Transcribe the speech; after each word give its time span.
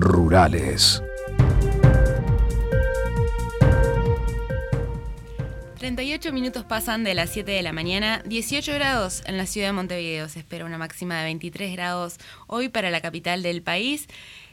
rurales. 0.00 1.02
38 5.78 6.32
minutos 6.32 6.64
pasan 6.64 7.04
de 7.04 7.14
las 7.14 7.30
7 7.30 7.50
de 7.50 7.62
la 7.62 7.72
mañana, 7.72 8.22
18 8.26 8.72
grados 8.74 9.22
en 9.26 9.36
la 9.36 9.46
ciudad 9.46 9.68
de 9.68 9.72
Montevideo. 9.72 10.28
Se 10.28 10.40
espera 10.40 10.64
una 10.64 10.78
máxima 10.78 11.18
de 11.18 11.24
23 11.24 11.72
grados 11.72 12.16
hoy 12.46 12.68
para 12.68 12.90
la 12.90 13.00
capital 13.00 13.42
del 13.42 13.62
país. 13.62 14.08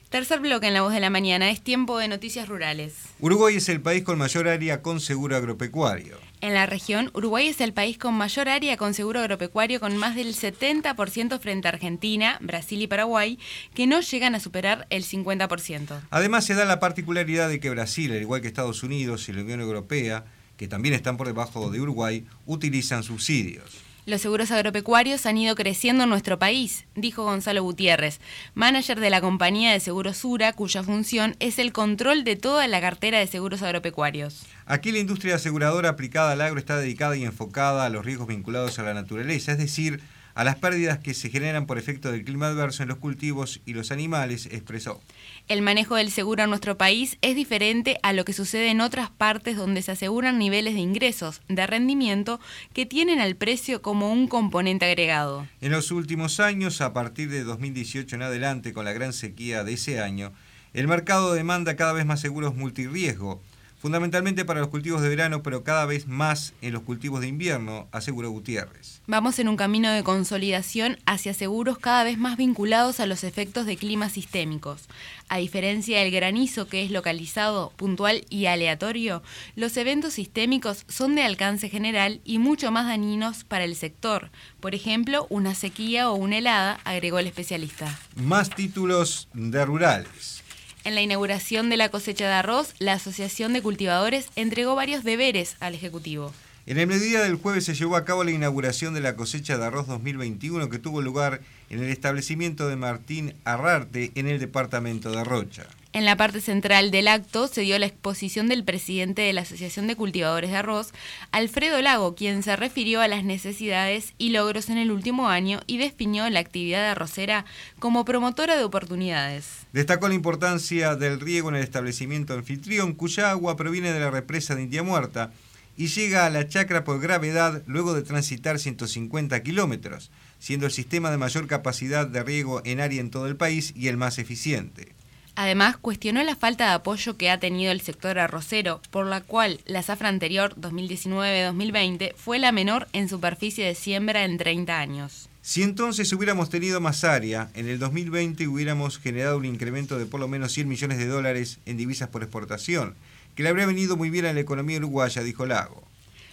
Tercer 0.09 0.41
bloque 0.41 0.67
en 0.67 0.75
la 0.75 0.83
voz 0.83 0.93
de 0.93 0.99
la 0.99 1.09
mañana 1.09 1.49
es 1.49 1.61
tiempo 1.61 1.97
de 1.97 2.07
noticias 2.07 2.47
rurales. 2.47 2.93
Uruguay 3.19 3.55
es 3.55 3.67
el 3.69 3.81
país 3.81 4.03
con 4.03 4.19
mayor 4.19 4.47
área 4.47 4.83
con 4.83 4.99
seguro 4.99 5.35
agropecuario. 5.35 6.17
En 6.43 6.53
la 6.53 6.65
región, 6.65 7.09
Uruguay 7.13 7.47
es 7.47 7.61
el 7.61 7.71
país 7.71 7.97
con 7.97 8.15
mayor 8.15 8.49
área 8.49 8.75
con 8.75 8.93
seguro 8.93 9.21
agropecuario 9.21 9.79
con 9.79 9.95
más 9.95 10.13
del 10.13 10.35
70% 10.35 11.39
frente 11.39 11.69
a 11.69 11.71
Argentina, 11.71 12.37
Brasil 12.41 12.81
y 12.81 12.87
Paraguay, 12.87 13.39
que 13.73 13.87
no 13.87 14.01
llegan 14.01 14.35
a 14.35 14.41
superar 14.41 14.85
el 14.89 15.05
50%. 15.05 16.01
Además 16.09 16.43
se 16.43 16.53
da 16.53 16.65
la 16.65 16.81
particularidad 16.81 17.47
de 17.47 17.61
que 17.61 17.69
Brasil, 17.69 18.11
al 18.11 18.19
igual 18.19 18.41
que 18.41 18.49
Estados 18.49 18.83
Unidos 18.83 19.29
y 19.29 19.31
la 19.31 19.41
Unión 19.41 19.61
Europea, 19.61 20.25
que 20.57 20.67
también 20.67 20.93
están 20.93 21.15
por 21.15 21.27
debajo 21.27 21.69
de 21.69 21.79
Uruguay, 21.79 22.25
utilizan 22.45 23.03
subsidios. 23.03 23.92
Los 24.05 24.19
seguros 24.19 24.51
agropecuarios 24.51 25.25
han 25.25 25.37
ido 25.37 25.55
creciendo 25.55 26.03
en 26.03 26.09
nuestro 26.09 26.37
país, 26.37 26.83
dijo 26.93 27.23
Gonzalo 27.23 27.63
Gutiérrez, 27.63 28.19
manager 28.53 28.99
de 28.99 29.09
la 29.09 29.21
compañía 29.21 29.71
de 29.71 29.79
seguros 29.79 30.17
Sura, 30.17 30.51
cuya 30.51 30.83
función 30.83 31.37
es 31.39 31.57
el 31.57 31.71
control 31.71 32.25
de 32.25 32.35
toda 32.35 32.67
la 32.67 32.81
cartera 32.81 33.19
de 33.19 33.27
seguros 33.27 33.61
agropecuarios. 33.61 34.45
Aquí 34.65 34.91
la 34.91 34.99
industria 34.99 35.35
aseguradora 35.35 35.87
aplicada 35.87 36.33
al 36.33 36.41
agro 36.41 36.59
está 36.59 36.77
dedicada 36.77 37.15
y 37.15 37.23
enfocada 37.23 37.85
a 37.85 37.89
los 37.89 38.03
riesgos 38.03 38.27
vinculados 38.27 38.77
a 38.77 38.83
la 38.83 38.93
naturaleza, 38.93 39.53
es 39.53 39.57
decir, 39.57 40.01
a 40.35 40.43
las 40.43 40.57
pérdidas 40.57 40.97
que 40.99 41.13
se 41.13 41.29
generan 41.29 41.65
por 41.65 41.77
efecto 41.77 42.11
del 42.11 42.25
clima 42.25 42.47
adverso 42.47 42.83
en 42.83 42.89
los 42.89 42.97
cultivos 42.97 43.61
y 43.65 43.73
los 43.73 43.89
animales, 43.91 44.47
expresó. 44.47 44.99
El 45.49 45.61
manejo 45.61 45.95
del 45.95 46.09
seguro 46.09 46.43
en 46.43 46.49
nuestro 46.49 46.77
país 46.77 47.17
es 47.21 47.35
diferente 47.35 47.99
a 48.01 48.13
lo 48.13 48.23
que 48.23 48.31
sucede 48.31 48.69
en 48.69 48.79
otras 48.79 49.09
partes 49.09 49.57
donde 49.57 49.81
se 49.81 49.91
aseguran 49.91 50.39
niveles 50.39 50.73
de 50.73 50.79
ingresos, 50.79 51.41
de 51.49 51.67
rendimiento, 51.67 52.39
que 52.71 52.85
tienen 52.85 53.19
al 53.19 53.35
precio 53.35 53.81
como 53.81 54.09
un 54.09 54.29
componente 54.29 54.85
agregado. 54.85 55.45
En 55.59 55.71
los 55.71 55.91
últimos 55.91 56.39
años, 56.39 56.79
a 56.79 56.93
partir 56.93 57.29
de 57.29 57.43
2018 57.43 58.15
en 58.15 58.21
adelante, 58.21 58.71
con 58.71 58.85
la 58.85 58.93
gran 58.93 59.11
sequía 59.11 59.65
de 59.65 59.73
ese 59.73 59.99
año, 59.99 60.31
el 60.73 60.87
mercado 60.87 61.33
demanda 61.33 61.75
cada 61.75 61.91
vez 61.91 62.05
más 62.05 62.21
seguros 62.21 62.55
multirriesgo, 62.55 63.41
fundamentalmente 63.83 64.45
para 64.45 64.61
los 64.61 64.69
cultivos 64.69 65.01
de 65.01 65.09
verano, 65.09 65.43
pero 65.43 65.65
cada 65.65 65.85
vez 65.85 66.07
más 66.07 66.53
en 66.61 66.71
los 66.71 66.83
cultivos 66.83 67.19
de 67.19 67.27
invierno, 67.27 67.89
aseguró 67.91 68.29
Gutiérrez. 68.29 69.01
Vamos 69.07 69.39
en 69.39 69.49
un 69.49 69.57
camino 69.57 69.91
de 69.91 70.03
consolidación 70.03 70.99
hacia 71.05 71.33
seguros 71.33 71.79
cada 71.79 72.05
vez 72.05 72.17
más 72.17 72.37
vinculados 72.37 73.01
a 73.01 73.07
los 73.07 73.25
efectos 73.25 73.65
de 73.65 73.75
climas 73.75 74.13
sistémicos. 74.13 74.83
A 75.27 75.39
diferencia 75.39 75.99
del 75.99 76.11
granizo 76.11 76.69
que 76.69 76.85
es 76.85 76.91
localizado, 76.91 77.73
puntual 77.75 78.23
y 78.29 78.45
aleatorio, 78.45 79.21
los 79.57 79.75
eventos 79.75 80.13
sistémicos 80.13 80.85
son 80.87 81.15
de 81.15 81.23
alcance 81.23 81.67
general 81.67 82.21
y 82.23 82.39
mucho 82.39 82.71
más 82.71 82.85
dañinos 82.85 83.43
para 83.43 83.65
el 83.65 83.75
sector. 83.75 84.31
Por 84.61 84.75
ejemplo, 84.75 85.27
una 85.29 85.55
sequía 85.55 86.09
o 86.09 86.15
una 86.15 86.37
helada, 86.37 86.79
agregó 86.85 87.19
el 87.19 87.27
especialista. 87.27 87.99
Más 88.15 88.49
títulos 88.49 89.27
de 89.33 89.65
rurales. 89.65 90.42
En 90.85 90.95
la 90.95 91.01
inauguración 91.01 91.69
de 91.69 91.77
la 91.77 91.87
cosecha 91.89 92.27
de 92.27 92.33
arroz, 92.33 92.73
la 92.79 92.93
Asociación 92.93 93.53
de 93.53 93.61
Cultivadores 93.61 94.27
entregó 94.35 94.75
varios 94.75 95.05
deberes 95.05 95.55
al 95.61 95.75
Ejecutivo. 95.75 96.33
En 96.65 96.77
el 96.77 96.87
mediodía 96.87 97.21
del 97.21 97.35
jueves 97.35 97.63
se 97.63 97.73
llevó 97.73 97.95
a 97.95 98.03
cabo 98.03 98.25
la 98.25 98.31
inauguración 98.31 98.93
de 98.93 98.99
la 98.99 99.15
cosecha 99.15 99.57
de 99.57 99.65
arroz 99.65 99.87
2021 99.87 100.69
que 100.69 100.79
tuvo 100.79 101.01
lugar 101.01 101.39
en 101.69 101.81
el 101.81 101.89
establecimiento 101.89 102.67
de 102.67 102.75
Martín 102.75 103.33
Arrarte 103.45 104.11
en 104.15 104.27
el 104.27 104.39
departamento 104.39 105.11
de 105.11 105.23
Rocha. 105.23 105.67
En 105.93 106.05
la 106.05 106.17
parte 106.17 106.41
central 106.41 106.89
del 106.89 107.07
acto 107.07 107.47
se 107.47 107.61
dio 107.61 107.77
la 107.77 107.85
exposición 107.85 108.49
del 108.49 108.63
presidente 108.63 109.21
de 109.21 109.31
la 109.31 109.41
Asociación 109.41 109.85
de 109.85 109.95
Cultivadores 109.95 110.49
de 110.49 110.57
Arroz, 110.57 110.91
Alfredo 111.31 111.79
Lago, 111.83 112.15
quien 112.15 112.41
se 112.41 112.55
refirió 112.55 112.99
a 112.99 113.07
las 113.07 113.23
necesidades 113.23 114.15
y 114.17 114.31
logros 114.31 114.71
en 114.71 114.79
el 114.79 114.89
último 114.89 115.29
año 115.29 115.59
y 115.67 115.77
definió 115.77 116.27
la 116.31 116.39
actividad 116.39 116.89
arrocera 116.89 117.45
como 117.77 118.05
promotora 118.05 118.57
de 118.57 118.63
oportunidades. 118.63 119.67
Destacó 119.71 120.07
la 120.07 120.15
importancia 120.15 120.95
del 120.95 121.19
riego 121.19 121.49
en 121.49 121.57
el 121.57 121.63
establecimiento 121.63 122.33
anfitrión, 122.33 122.93
cuya 122.93 123.29
agua 123.29 123.55
proviene 123.55 123.91
de 123.91 123.99
la 123.99 124.09
represa 124.09 124.55
de 124.55 124.63
India 124.63 124.81
Muerta 124.81 125.31
y 125.77 125.89
llega 125.89 126.25
a 126.25 126.31
la 126.31 126.47
chacra 126.47 126.83
por 126.85 127.01
gravedad 127.01 127.61
luego 127.67 127.93
de 127.93 128.01
transitar 128.01 128.57
150 128.57 129.43
kilómetros, 129.43 130.09
siendo 130.39 130.65
el 130.65 130.71
sistema 130.71 131.11
de 131.11 131.17
mayor 131.19 131.45
capacidad 131.45 132.07
de 132.07 132.23
riego 132.23 132.63
en 132.65 132.79
área 132.79 132.99
en 132.99 133.11
todo 133.11 133.27
el 133.27 133.35
país 133.35 133.73
y 133.75 133.89
el 133.89 133.97
más 133.97 134.17
eficiente. 134.17 134.95
Además, 135.35 135.77
cuestionó 135.77 136.23
la 136.23 136.35
falta 136.35 136.67
de 136.67 136.73
apoyo 136.73 137.17
que 137.17 137.31
ha 137.31 137.39
tenido 137.39 137.71
el 137.71 137.81
sector 137.81 138.19
arrocero, 138.19 138.81
por 138.91 139.07
la 139.07 139.21
cual 139.21 139.59
la 139.65 139.81
zafra 139.81 140.09
anterior, 140.09 140.55
2019-2020, 140.57 142.13
fue 142.15 142.37
la 142.37 142.51
menor 142.51 142.87
en 142.93 143.09
superficie 143.09 143.65
de 143.65 143.73
siembra 143.73 144.25
en 144.25 144.37
30 144.37 144.79
años. 144.79 145.29
Si 145.41 145.63
entonces 145.63 146.13
hubiéramos 146.13 146.49
tenido 146.49 146.79
más 146.79 147.03
área, 147.03 147.49
en 147.55 147.67
el 147.67 147.79
2020 147.79 148.47
hubiéramos 148.47 148.99
generado 148.99 149.37
un 149.37 149.45
incremento 149.45 149.97
de 149.97 150.05
por 150.05 150.19
lo 150.19 150.27
menos 150.27 150.53
100 150.53 150.69
millones 150.69 150.99
de 150.99 151.07
dólares 151.07 151.59
en 151.65 151.77
divisas 151.77 152.09
por 152.09 152.21
exportación, 152.21 152.95
que 153.35 153.43
le 153.43 153.49
habría 153.49 153.65
venido 153.65 153.97
muy 153.97 154.09
bien 154.09 154.25
a 154.25 154.33
la 154.33 154.39
economía 154.39 154.77
uruguaya, 154.77 155.23
dijo 155.23 155.45
Lago. 155.45 155.83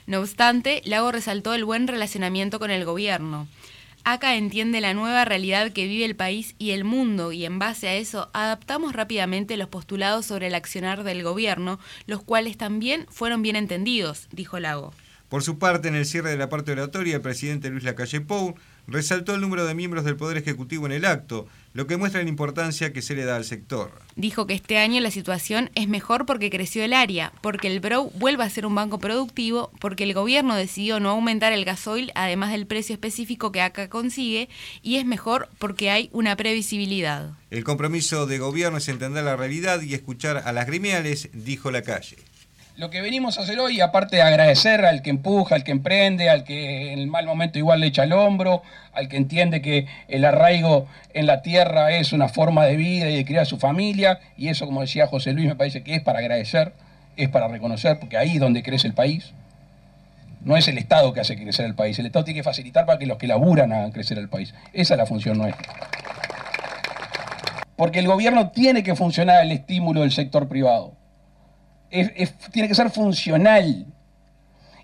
No 0.06 0.20
obstante, 0.20 0.82
Lago 0.84 1.10
resaltó 1.10 1.54
el 1.54 1.64
buen 1.64 1.88
relacionamiento 1.88 2.58
con 2.58 2.70
el 2.70 2.84
gobierno. 2.84 3.48
ACA 4.04 4.36
entiende 4.36 4.80
la 4.80 4.94
nueva 4.94 5.24
realidad 5.24 5.72
que 5.72 5.86
vive 5.86 6.04
el 6.04 6.16
país 6.16 6.54
y 6.58 6.70
el 6.70 6.84
mundo 6.84 7.32
y 7.32 7.44
en 7.44 7.58
base 7.58 7.88
a 7.88 7.94
eso 7.94 8.30
adaptamos 8.32 8.94
rápidamente 8.94 9.56
los 9.56 9.68
postulados 9.68 10.26
sobre 10.26 10.46
el 10.46 10.54
accionar 10.54 11.04
del 11.04 11.22
gobierno, 11.22 11.78
los 12.06 12.22
cuales 12.22 12.56
también 12.56 13.06
fueron 13.10 13.42
bien 13.42 13.56
entendidos, 13.56 14.28
dijo 14.32 14.58
Lago. 14.58 14.92
Por 15.28 15.44
su 15.44 15.58
parte, 15.58 15.86
en 15.86 15.94
el 15.94 16.06
cierre 16.06 16.30
de 16.30 16.36
la 16.36 16.48
parte 16.48 16.72
oratoria, 16.72 17.14
el 17.14 17.22
presidente 17.22 17.70
Luis 17.70 17.84
Lacalle 17.84 18.20
Pou 18.20 18.56
resaltó 18.88 19.34
el 19.34 19.40
número 19.40 19.64
de 19.64 19.74
miembros 19.74 20.04
del 20.04 20.16
Poder 20.16 20.36
Ejecutivo 20.36 20.86
en 20.86 20.92
el 20.92 21.04
acto, 21.04 21.46
lo 21.72 21.86
que 21.86 21.96
muestra 21.96 22.22
la 22.22 22.28
importancia 22.28 22.92
que 22.92 23.02
se 23.02 23.14
le 23.14 23.24
da 23.24 23.36
al 23.36 23.44
sector. 23.44 23.92
Dijo 24.16 24.46
que 24.46 24.54
este 24.54 24.78
año 24.78 25.00
la 25.00 25.10
situación 25.10 25.70
es 25.74 25.88
mejor 25.88 26.26
porque 26.26 26.50
creció 26.50 26.82
el 26.82 26.92
área, 26.92 27.32
porque 27.40 27.68
el 27.68 27.80
BROW 27.80 28.10
vuelve 28.16 28.44
a 28.44 28.50
ser 28.50 28.66
un 28.66 28.74
banco 28.74 28.98
productivo, 28.98 29.70
porque 29.78 30.04
el 30.04 30.14
gobierno 30.14 30.56
decidió 30.56 31.00
no 31.00 31.10
aumentar 31.10 31.52
el 31.52 31.64
gasoil 31.64 32.10
además 32.14 32.50
del 32.50 32.66
precio 32.66 32.94
específico 32.94 33.52
que 33.52 33.62
acá 33.62 33.88
consigue, 33.88 34.48
y 34.82 34.96
es 34.96 35.06
mejor 35.06 35.48
porque 35.58 35.90
hay 35.90 36.10
una 36.12 36.36
previsibilidad. 36.36 37.30
El 37.50 37.64
compromiso 37.64 38.26
de 38.26 38.38
gobierno 38.38 38.78
es 38.78 38.88
entender 38.88 39.24
la 39.24 39.36
realidad 39.36 39.80
y 39.82 39.94
escuchar 39.94 40.38
a 40.38 40.52
las 40.52 40.66
gremiales, 40.66 41.30
dijo 41.32 41.70
la 41.70 41.82
calle 41.82 42.16
lo 42.80 42.88
que 42.88 43.02
venimos 43.02 43.36
a 43.36 43.42
hacer 43.42 43.60
hoy, 43.60 43.82
aparte 43.82 44.16
de 44.16 44.22
agradecer 44.22 44.86
al 44.86 45.02
que 45.02 45.10
empuja, 45.10 45.54
al 45.54 45.64
que 45.64 45.70
emprende, 45.70 46.30
al 46.30 46.44
que 46.44 46.94
en 46.94 46.98
el 46.98 47.08
mal 47.08 47.26
momento 47.26 47.58
igual 47.58 47.80
le 47.80 47.88
echa 47.88 48.04
el 48.04 48.14
hombro, 48.14 48.62
al 48.94 49.06
que 49.06 49.18
entiende 49.18 49.60
que 49.60 49.86
el 50.08 50.24
arraigo 50.24 50.88
en 51.12 51.26
la 51.26 51.42
tierra 51.42 51.92
es 51.92 52.14
una 52.14 52.30
forma 52.30 52.64
de 52.64 52.76
vida 52.76 53.10
y 53.10 53.16
de 53.16 53.24
criar 53.26 53.44
su 53.44 53.58
familia, 53.58 54.18
y 54.34 54.48
eso, 54.48 54.64
como 54.64 54.80
decía 54.80 55.06
José 55.06 55.34
Luis, 55.34 55.46
me 55.46 55.56
parece 55.56 55.82
que 55.82 55.94
es 55.94 56.00
para 56.00 56.20
agradecer, 56.20 56.72
es 57.18 57.28
para 57.28 57.48
reconocer, 57.48 57.98
porque 57.98 58.16
ahí 58.16 58.36
es 58.36 58.40
donde 58.40 58.62
crece 58.62 58.86
el 58.86 58.94
país. 58.94 59.34
No 60.40 60.56
es 60.56 60.66
el 60.66 60.78
Estado 60.78 61.12
que 61.12 61.20
hace 61.20 61.36
crecer 61.36 61.66
el 61.66 61.74
país, 61.74 61.98
el 61.98 62.06
Estado 62.06 62.24
tiene 62.24 62.40
que 62.40 62.44
facilitar 62.44 62.86
para 62.86 62.98
que 62.98 63.04
los 63.04 63.18
que 63.18 63.26
laburan 63.26 63.74
hagan 63.74 63.92
crecer 63.92 64.16
el 64.16 64.30
país. 64.30 64.54
Esa 64.72 64.94
es 64.94 64.98
la 64.98 65.04
función 65.04 65.36
nuestra. 65.36 65.70
Porque 67.76 67.98
el 67.98 68.06
gobierno 68.06 68.52
tiene 68.52 68.82
que 68.82 68.94
funcionar 68.94 69.42
el 69.42 69.52
estímulo 69.52 70.00
del 70.00 70.12
sector 70.12 70.48
privado 70.48 70.94
tiene 71.90 72.68
que 72.68 72.74
ser 72.74 72.90
funcional. 72.90 73.86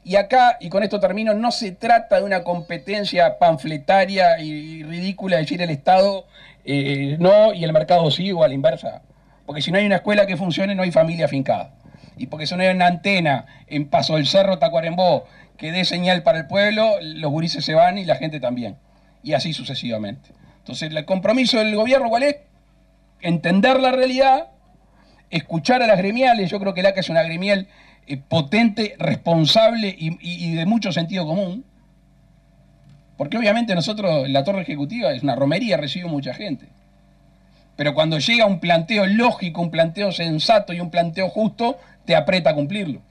Y 0.04 0.16
acá, 0.16 0.56
y 0.60 0.68
con 0.68 0.84
esto 0.84 1.00
termino, 1.00 1.34
no 1.34 1.50
se 1.50 1.72
trata 1.72 2.18
de 2.18 2.22
una 2.22 2.44
competencia 2.44 3.38
panfletaria 3.38 4.38
y 4.38 4.84
ridícula 4.84 5.36
de 5.36 5.42
decir 5.42 5.62
el 5.62 5.70
Estado 5.70 6.26
eh, 6.64 7.16
no 7.18 7.52
y 7.52 7.64
el 7.64 7.72
mercado 7.72 8.10
sí 8.10 8.30
o 8.32 8.42
a 8.42 8.48
la 8.48 8.54
inversa. 8.54 9.02
Porque 9.46 9.62
si 9.62 9.70
no 9.70 9.78
hay 9.78 9.86
una 9.86 9.96
escuela 9.96 10.26
que 10.26 10.36
funcione, 10.36 10.74
no 10.74 10.82
hay 10.82 10.92
familia 10.92 11.28
fincada. 11.28 11.74
Y 12.16 12.26
porque 12.26 12.46
si 12.46 12.56
no 12.56 12.62
hay 12.62 12.68
una 12.68 12.86
antena 12.86 13.46
en 13.66 13.88
Paso 13.88 14.14
del 14.16 14.26
Cerro, 14.26 14.58
Tacuarembó, 14.58 15.24
que 15.56 15.72
dé 15.72 15.84
señal 15.84 16.22
para 16.22 16.38
el 16.38 16.46
pueblo, 16.46 16.96
los 17.00 17.30
gurises 17.30 17.64
se 17.64 17.74
van 17.74 17.98
y 17.98 18.04
la 18.04 18.16
gente 18.16 18.40
también. 18.40 18.76
Y 19.22 19.32
así 19.34 19.52
sucesivamente. 19.52 20.30
Entonces, 20.58 20.90
el 20.90 21.04
compromiso 21.04 21.58
del 21.58 21.74
gobierno, 21.74 22.08
¿cuál 22.08 22.24
es? 22.24 22.36
Entender 23.20 23.78
la 23.80 23.92
realidad 23.92 24.48
escuchar 25.30 25.82
a 25.82 25.86
las 25.86 25.98
gremiales, 25.98 26.50
yo 26.50 26.60
creo 26.60 26.74
que 26.74 26.86
ACA 26.86 27.00
es 27.00 27.08
una 27.08 27.22
gremial 27.22 27.68
eh, 28.06 28.16
potente, 28.16 28.94
responsable 28.98 29.94
y, 29.98 30.54
de 30.54 30.66
mucho 30.66 30.92
sentido 30.92 31.26
común, 31.26 31.64
porque 33.16 33.38
obviamente 33.38 33.74
nosotros, 33.74 34.28
la 34.28 34.44
torre 34.44 34.62
ejecutiva 34.62 35.12
es 35.12 35.22
una 35.22 35.34
romería, 35.34 35.76
recibe 35.76 36.08
mucha 36.08 36.34
gente. 36.34 36.68
Pero 37.76 37.94
cuando 37.94 38.18
llega 38.18 38.46
un 38.46 38.60
planteo 38.60 39.06
lógico, 39.06 39.60
un 39.60 39.70
planteo 39.70 40.12
sensato 40.12 40.72
y 40.72 40.80
un 40.80 40.90
planteo 40.90 41.28
justo, 41.28 41.78
te 42.04 42.14
aprieta 42.14 42.50
a 42.50 42.54
cumplirlo. 42.54 43.02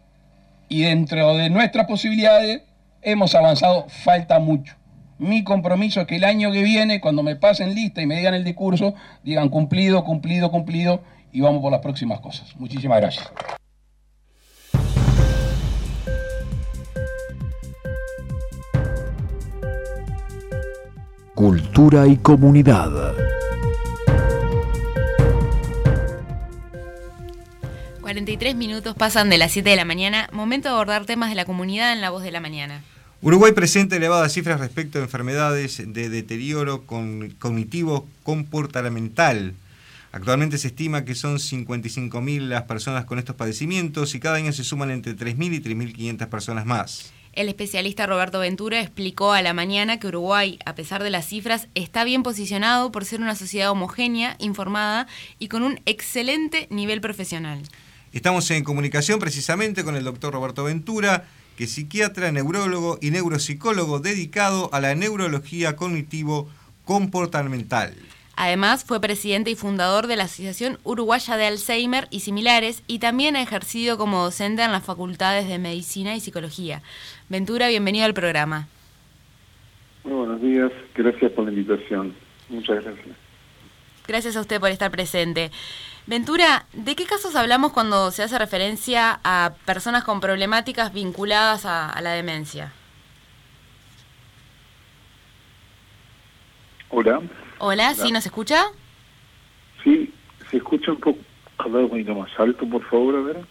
Y 0.69 0.81
dentro 0.81 1.35
de 1.35 1.49
nuestras 1.49 1.85
posibilidades 1.85 2.61
hemos 3.01 3.35
avanzado, 3.35 3.87
falta 3.89 4.39
mucho. 4.39 4.75
Mi 5.17 5.43
compromiso 5.43 6.01
es 6.01 6.07
que 6.07 6.17
el 6.17 6.23
año 6.23 6.51
que 6.51 6.63
viene, 6.63 6.99
cuando 6.99 7.23
me 7.23 7.35
pasen 7.35 7.75
lista 7.75 8.01
y 8.01 8.05
me 8.05 8.17
digan 8.17 8.33
el 8.33 8.43
discurso, 8.43 8.95
digan 9.23 9.49
cumplido, 9.49 10.03
cumplido, 10.03 10.51
cumplido 10.51 11.01
y 11.35 11.41
vamos 11.41 11.61
por 11.61 11.69
las 11.69 11.81
próximas 11.81 12.21
cosas. 12.21 12.55
Muchísimas 12.55 13.01
gracias. 13.01 13.29
Cultura 21.33 22.07
y 22.07 22.15
comunidad. 22.15 23.13
43 27.99 28.55
minutos 28.55 28.95
pasan 28.95 29.29
de 29.29 29.37
las 29.37 29.51
7 29.51 29.71
de 29.71 29.75
la 29.75 29.83
mañana, 29.83 30.29
momento 30.31 30.69
de 30.69 30.75
abordar 30.75 31.05
temas 31.05 31.27
de 31.29 31.35
la 31.35 31.43
comunidad 31.43 31.91
en 31.91 31.99
la 31.99 32.11
voz 32.11 32.23
de 32.23 32.31
la 32.31 32.39
mañana. 32.39 32.81
Uruguay 33.21 33.51
presenta 33.51 33.97
elevadas 33.97 34.31
cifras 34.31 34.61
respecto 34.61 34.99
a 34.99 35.01
enfermedades 35.01 35.83
de 35.85 36.07
deterioro 36.07 36.85
cognitivo 36.85 38.07
comportamental. 38.23 39.53
Actualmente 40.15 40.57
se 40.57 40.69
estima 40.69 41.03
que 41.03 41.13
son 41.13 41.39
55.000 41.39 42.47
las 42.47 42.63
personas 42.63 43.03
con 43.03 43.19
estos 43.19 43.35
padecimientos 43.35 44.15
y 44.15 44.21
cada 44.21 44.37
año 44.37 44.53
se 44.53 44.63
suman 44.63 44.89
entre 44.89 45.13
3.000 45.13 45.55
y 45.55 45.59
3.500 45.59 46.29
personas 46.29 46.65
más. 46.65 47.11
El 47.33 47.49
especialista 47.49 48.07
Roberto 48.07 48.39
Ventura 48.39 48.79
explicó 48.79 49.33
a 49.33 49.41
la 49.41 49.53
mañana 49.53 49.99
que 49.99 50.07
Uruguay, 50.07 50.57
a 50.65 50.73
pesar 50.73 51.03
de 51.03 51.09
las 51.09 51.27
cifras, 51.27 51.67
está 51.75 52.05
bien 52.05 52.23
posicionado 52.23 52.93
por 52.93 53.03
ser 53.03 53.19
una 53.19 53.35
sociedad 53.35 53.71
homogénea, 53.71 54.37
informada 54.39 55.05
y 55.37 55.49
con 55.49 55.63
un 55.63 55.81
excelente 55.85 56.69
nivel 56.71 57.01
profesional. 57.01 57.61
Estamos 58.13 58.49
en 58.51 58.63
comunicación 58.63 59.19
precisamente 59.19 59.83
con 59.83 59.97
el 59.97 60.05
doctor 60.05 60.31
Roberto 60.31 60.63
Ventura, 60.63 61.27
que 61.57 61.65
es 61.65 61.71
psiquiatra, 61.71 62.31
neurólogo 62.31 62.99
y 63.01 63.11
neuropsicólogo 63.11 63.99
dedicado 63.99 64.73
a 64.73 64.79
la 64.79 64.95
neurología 64.95 65.75
cognitivo-comportamental. 65.75 67.97
Además, 68.35 68.83
fue 68.83 68.99
presidente 68.99 69.51
y 69.51 69.55
fundador 69.55 70.07
de 70.07 70.17
la 70.17 70.25
Asociación 70.25 70.77
Uruguaya 70.83 71.37
de 71.37 71.45
Alzheimer 71.45 72.07
y 72.11 72.19
similares 72.19 72.83
y 72.87 72.99
también 72.99 73.35
ha 73.35 73.41
ejercido 73.41 73.97
como 73.97 74.23
docente 74.23 74.63
en 74.63 74.71
las 74.71 74.83
facultades 74.83 75.47
de 75.47 75.57
Medicina 75.57 76.15
y 76.15 76.19
Psicología. 76.19 76.81
Ventura, 77.29 77.69
bienvenido 77.69 78.05
al 78.05 78.13
programa. 78.13 78.67
Muy 80.03 80.13
buenos 80.13 80.41
días, 80.41 80.71
gracias 80.93 81.31
por 81.31 81.45
la 81.45 81.51
invitación. 81.51 82.13
Muchas 82.49 82.83
gracias. 82.83 83.15
Gracias 84.07 84.35
a 84.35 84.41
usted 84.41 84.59
por 84.59 84.69
estar 84.69 84.91
presente. 84.91 85.51
Ventura, 86.05 86.67
¿de 86.73 86.95
qué 86.95 87.05
casos 87.05 87.35
hablamos 87.35 87.71
cuando 87.71 88.11
se 88.11 88.21
hace 88.21 88.37
referencia 88.37 89.19
a 89.23 89.53
personas 89.65 90.03
con 90.03 90.19
problemáticas 90.21 90.93
vinculadas 90.93 91.65
a, 91.65 91.99
la 92.01 92.11
demencia? 92.11 92.71
Hola. 96.89 97.21
Hola, 97.57 97.93
¿sí 97.93 98.11
nos 98.11 98.25
escucha? 98.25 98.63
Sí, 99.83 100.13
se 100.49 100.57
escucha 100.57 100.91
un 100.91 100.99
poco, 100.99 101.19
hablar 101.57 101.83
un 101.83 101.89
poquito 101.89 102.15
más 102.15 102.29
alto, 102.37 102.67
por 102.67 102.83
favor, 102.89 103.15
a 103.15 103.21
ver. 103.21 103.45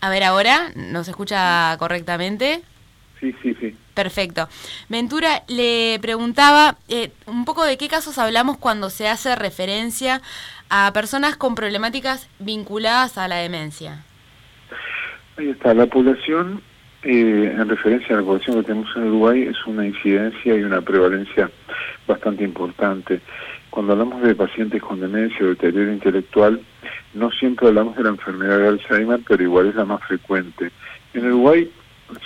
A 0.00 0.10
ver 0.10 0.22
ahora, 0.22 0.70
¿nos 0.76 1.08
escucha 1.08 1.76
correctamente? 1.78 2.62
Sí, 3.20 3.34
sí, 3.42 3.56
sí. 3.60 3.76
Perfecto. 3.94 4.48
Ventura, 4.88 5.44
le 5.48 5.98
preguntaba 6.00 6.76
eh, 6.88 7.10
un 7.26 7.44
poco 7.44 7.64
de 7.64 7.78
qué 7.78 7.88
casos 7.88 8.18
hablamos 8.18 8.58
cuando 8.58 8.90
se 8.90 9.08
hace 9.08 9.34
referencia 9.34 10.20
a 10.68 10.92
personas 10.92 11.36
con 11.36 11.54
problemáticas 11.54 12.28
vinculadas 12.38 13.16
a 13.18 13.28
la 13.28 13.36
demencia. 13.36 14.04
Ahí 15.36 15.48
está, 15.48 15.74
la 15.74 15.86
población, 15.86 16.62
eh, 17.04 17.54
en 17.56 17.68
referencia 17.68 18.14
a 18.14 18.20
la 18.20 18.24
población 18.24 18.56
que 18.56 18.66
tenemos 18.66 18.96
en 18.96 19.08
Uruguay, 19.08 19.42
es 19.42 19.66
una 19.66 19.86
incidencia 19.86 20.56
y 20.56 20.62
una 20.62 20.80
prevalencia 20.80 21.50
bastante 22.06 22.44
importante. 22.44 23.20
Cuando 23.70 23.92
hablamos 23.92 24.22
de 24.22 24.34
pacientes 24.34 24.82
con 24.82 25.00
demencia 25.00 25.44
o 25.44 25.48
deterioro 25.48 25.92
intelectual, 25.92 26.60
no 27.14 27.30
siempre 27.30 27.68
hablamos 27.68 27.96
de 27.96 28.04
la 28.04 28.10
enfermedad 28.10 28.58
de 28.58 28.68
Alzheimer, 28.68 29.20
pero 29.26 29.42
igual 29.42 29.68
es 29.68 29.74
la 29.74 29.84
más 29.84 30.02
frecuente. 30.04 30.70
En 31.12 31.26
Uruguay, 31.26 31.70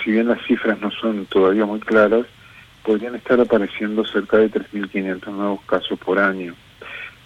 si 0.03 0.11
bien 0.11 0.27
las 0.27 0.41
cifras 0.45 0.79
no 0.79 0.91
son 0.91 1.25
todavía 1.25 1.65
muy 1.65 1.79
claras, 1.79 2.25
podrían 2.83 3.15
estar 3.15 3.39
apareciendo 3.39 4.05
cerca 4.05 4.37
de 4.37 4.51
3.500 4.51 5.27
nuevos 5.31 5.61
casos 5.65 5.99
por 5.99 6.19
año. 6.19 6.55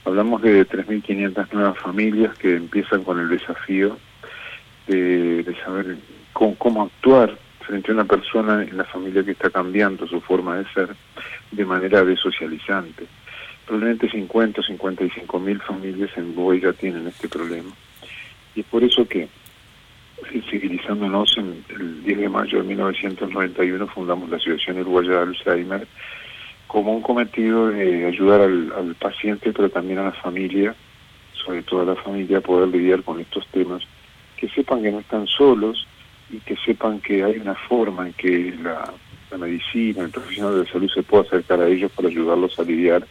Hablamos 0.05 0.41
de 0.41 0.67
3.500 0.67 1.53
nuevas 1.53 1.77
familias 1.79 2.37
que 2.37 2.55
empiezan 2.55 3.03
con 3.03 3.19
el 3.19 3.29
desafío 3.29 3.97
de, 4.87 5.55
saber 5.63 5.95
cómo, 6.33 6.83
actuar 6.83 7.37
frente 7.61 7.91
a 7.91 7.93
una 7.93 8.05
persona 8.05 8.63
en 8.63 8.77
la 8.77 8.83
familia 8.83 9.23
que 9.23 9.31
está 9.31 9.49
cambiando 9.49 10.07
su 10.07 10.19
forma 10.21 10.57
de 10.57 10.65
ser 10.73 10.95
de 11.51 11.65
manera 11.65 12.03
desocializante. 12.03 13.05
Probablemente 13.65 14.09
50 14.09 14.59
o 14.59 14.63
55 14.63 15.39
mil 15.39 15.61
familias 15.61 16.09
en 16.17 16.31
Uruguay 16.31 16.59
ya 16.59 16.73
tienen 16.73 17.07
este 17.07 17.29
problema. 17.29 17.71
Y 18.55 18.61
es 18.61 18.65
por 18.65 18.83
eso 18.83 19.07
que, 19.07 19.29
civilizándonos, 20.49 21.37
en 21.37 21.63
el 21.69 22.03
10 22.03 22.17
de 22.19 22.29
mayo 22.29 22.57
de 22.57 22.67
1991 22.67 23.87
fundamos 23.87 24.29
la 24.29 24.37
Asociación 24.37 24.79
Uruguaya 24.79 25.11
de 25.11 25.17
Alzheimer 25.19 25.87
como 26.73 26.91
un 26.91 27.03
cometido 27.03 27.67
de 27.67 28.07
ayudar 28.07 28.41
al, 28.41 28.95
paciente, 28.99 29.53
pero 29.53 29.69
también 29.69 29.99
a 29.99 30.05
la 30.05 30.11
familia, 30.11 30.73
sobre 31.45 31.61
todo 31.61 31.81
a 31.81 31.93
la 31.93 32.01
familia, 32.01 32.39
a 32.39 32.41
poder 32.41 32.69
lidiar 32.69 33.03
con 33.03 33.19
estos 33.19 33.45
temas, 33.49 33.83
que 34.37 34.49
sepan 34.49 34.81
que 34.81 34.91
no 34.91 34.99
están 34.99 35.27
solos 35.27 35.87
y 36.33 36.39
que 36.39 36.55
sepan 36.65 36.99
que 36.99 37.23
hay 37.23 37.37
una 37.37 37.53
forma 37.53 38.07
en 38.07 38.13
que 38.13 38.55
la, 38.63 38.91
medicina, 39.37 40.03
el 40.03 40.09
profesional 40.09 40.63
de 40.63 40.71
salud 40.71 40.89
se 40.93 41.03
puede 41.03 41.27
acercar 41.27 41.59
a 41.59 41.67
ellos 41.67 41.91
para 41.91 42.07
ayudarlos 42.07 42.57
a 42.59 42.63
lidiar 42.63 43.05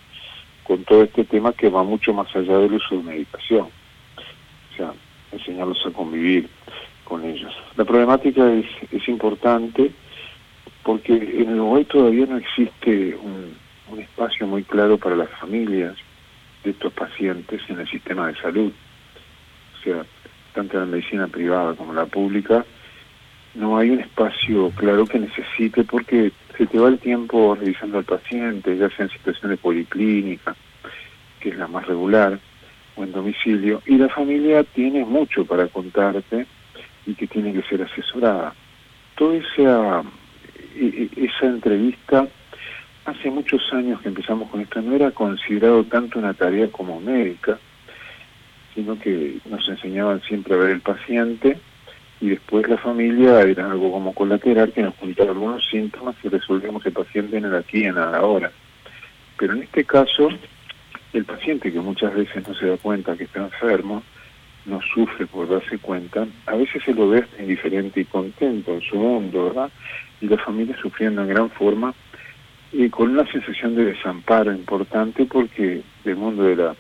con 0.64 0.84
todo 0.84 1.02
este 1.02 1.24
tema 1.24 1.52
que 1.52 1.68
va 1.68 1.82
mucho 1.82 2.12
más 2.12 2.34
allá 2.34 2.58
del 2.58 2.74
uso 2.74 2.96
de 2.96 3.02
medicación. 3.02 3.66
O 3.66 4.76
sea, 4.76 4.92
enseñarlos 5.32 5.84
a 5.86 5.90
convivir 5.90 6.48
con 7.04 7.24
ellos. 7.24 7.52
La 7.76 7.84
problemática 7.84 8.52
es, 8.52 9.08
importante 9.08 9.92
porque 10.82 11.12
en 11.14 11.54
Uruguay 11.54 11.84
todavía 11.84 12.26
no 12.26 12.38
existe 12.38 13.16
un, 13.16 13.60
espacio 13.98 14.46
muy 14.46 14.62
claro 14.62 14.96
para 14.96 15.14
las 15.14 15.28
familias 15.38 15.94
de 16.64 16.70
estos 16.70 16.92
pacientes 16.94 17.60
en 17.68 17.78
el 17.78 17.88
sistema 17.88 18.28
de 18.28 18.40
salud. 18.40 18.72
O 19.78 19.84
sea, 19.84 20.06
tanto 20.54 20.78
la 20.78 20.86
medicina 20.86 21.26
privada 21.26 21.74
como 21.74 21.92
la 21.92 22.06
pública, 22.06 22.64
no 23.54 23.76
hay 23.76 23.90
un 23.90 24.00
espacio 24.00 24.70
claro 24.70 25.06
que 25.06 25.18
necesite 25.18 25.84
porque 25.84 26.32
se 26.56 26.66
te 26.66 26.78
va 26.78 26.88
el 26.88 26.98
tiempo 26.98 27.54
revisando 27.54 27.98
al 27.98 28.04
paciente, 28.04 28.76
ya 28.76 28.88
sea 28.90 29.06
en 29.06 29.12
situaciones 29.12 29.58
policlínicas, 29.58 30.56
que 31.40 31.50
es 31.50 31.56
la 31.56 31.68
más 31.68 31.86
regular, 31.86 32.38
o 32.96 33.04
en 33.04 33.12
domicilio, 33.12 33.82
y 33.86 33.96
la 33.96 34.08
familia 34.08 34.64
tiene 34.64 35.04
mucho 35.04 35.44
para 35.44 35.66
contarte 35.68 36.46
y 37.06 37.14
que 37.14 37.26
tiene 37.26 37.52
que 37.52 37.62
ser 37.62 37.82
asesorada. 37.82 38.54
Todo 39.16 39.34
ese 39.34 39.66
esa 41.16 41.46
entrevista, 41.46 42.26
hace 43.04 43.30
muchos 43.30 43.60
años 43.72 44.00
que 44.00 44.08
empezamos 44.08 44.50
con 44.50 44.60
esto, 44.60 44.80
no 44.80 44.94
era 44.94 45.10
considerado 45.10 45.84
tanto 45.84 46.18
una 46.18 46.34
tarea 46.34 46.68
como 46.68 47.00
médica, 47.00 47.58
sino 48.74 48.98
que 48.98 49.38
nos 49.44 49.68
enseñaban 49.68 50.22
siempre 50.22 50.54
a 50.54 50.58
ver 50.58 50.70
el 50.70 50.80
paciente 50.80 51.58
y 52.22 52.28
después 52.28 52.68
la 52.68 52.78
familia 52.78 53.40
era 53.40 53.68
algo 53.68 53.90
como 53.90 54.14
colateral 54.14 54.72
que 54.72 54.80
nos 54.80 54.94
juntaba 54.94 55.30
algunos 55.30 55.66
síntomas 55.68 56.14
y 56.22 56.28
resolvíamos 56.28 56.86
el 56.86 56.92
paciente 56.92 57.36
en 57.36 57.46
el 57.46 57.56
aquí 57.56 57.78
y 57.78 57.86
en 57.86 57.96
el 57.96 58.14
ahora. 58.14 58.52
Pero 59.36 59.54
en 59.54 59.64
este 59.64 59.84
caso, 59.84 60.28
el 61.12 61.24
paciente 61.24 61.72
que 61.72 61.80
muchas 61.80 62.14
veces 62.14 62.46
no 62.46 62.54
se 62.54 62.66
da 62.66 62.76
cuenta 62.76 63.16
que 63.16 63.24
está 63.24 63.40
enfermo, 63.40 64.04
no 64.66 64.80
sufre 64.94 65.26
por 65.26 65.48
darse 65.48 65.78
cuenta, 65.78 66.28
a 66.46 66.54
veces 66.54 66.84
se 66.84 66.94
lo 66.94 67.08
ve 67.08 67.24
indiferente 67.40 68.02
y 68.02 68.04
contento 68.04 68.72
en 68.72 68.82
su 68.82 68.94
mundo, 68.98 69.46
¿verdad? 69.46 69.72
Y 70.20 70.28
la 70.28 70.38
familia 70.38 70.76
sufriendo 70.80 71.22
en 71.22 71.28
gran 71.28 71.50
forma 71.50 71.92
y 72.70 72.88
con 72.88 73.10
una 73.10 73.26
sensación 73.32 73.74
de 73.74 73.86
desamparo 73.86 74.52
importante 74.52 75.24
porque 75.24 75.82
del 76.04 76.16
mundo 76.16 76.44
de, 76.44 76.54
la, 76.54 76.76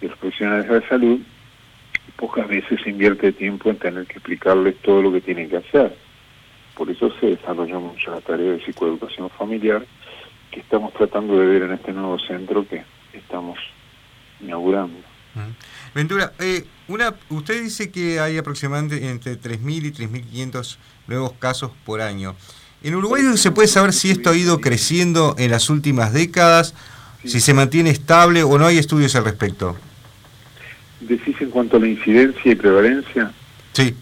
de 0.00 0.08
los 0.08 0.18
profesionales 0.18 0.66
de 0.66 0.80
la 0.80 0.88
salud 0.88 1.20
pocas 2.16 2.48
veces 2.48 2.80
se 2.82 2.90
invierte 2.90 3.32
tiempo 3.32 3.70
en 3.70 3.78
tener 3.78 4.06
que 4.06 4.14
explicarles 4.14 4.76
todo 4.82 5.02
lo 5.02 5.12
que 5.12 5.20
tienen 5.20 5.48
que 5.48 5.58
hacer. 5.58 5.96
Por 6.76 6.90
eso 6.90 7.12
se 7.20 7.26
desarrolló 7.26 7.80
mucho 7.80 8.10
la 8.10 8.20
tarea 8.20 8.52
de 8.52 8.64
psicoeducación 8.64 9.30
familiar 9.30 9.86
que 10.50 10.60
estamos 10.60 10.92
tratando 10.94 11.38
de 11.38 11.46
ver 11.46 11.62
en 11.62 11.72
este 11.72 11.92
nuevo 11.92 12.18
centro 12.18 12.66
que 12.66 12.84
estamos 13.12 13.58
inaugurando. 14.40 14.98
Ventura, 15.94 16.32
eh, 16.38 16.64
una, 16.88 17.14
usted 17.30 17.62
dice 17.62 17.90
que 17.90 18.20
hay 18.20 18.38
aproximadamente 18.38 19.08
entre 19.08 19.40
3.000 19.40 19.86
y 19.86 19.92
3.500 19.92 20.76
nuevos 21.08 21.32
casos 21.38 21.72
por 21.84 22.00
año. 22.00 22.36
¿En 22.82 22.94
Uruguay 22.94 23.22
se 23.36 23.50
puede 23.50 23.68
saber 23.68 23.92
si 23.92 24.10
esto 24.10 24.30
ha 24.30 24.36
ido 24.36 24.60
creciendo 24.60 25.34
en 25.38 25.50
las 25.50 25.70
últimas 25.70 26.12
décadas, 26.12 26.74
si 27.24 27.40
se 27.40 27.54
mantiene 27.54 27.90
estable 27.90 28.42
o 28.42 28.58
no 28.58 28.66
hay 28.66 28.78
estudios 28.78 29.16
al 29.16 29.24
respecto? 29.24 29.76
¿Decís 31.06 31.36
en 31.40 31.50
cuanto 31.50 31.76
a 31.76 31.80
la 31.80 31.88
incidencia 31.88 32.52
y 32.52 32.54
prevalencia? 32.54 33.30
Sí. 33.72 33.94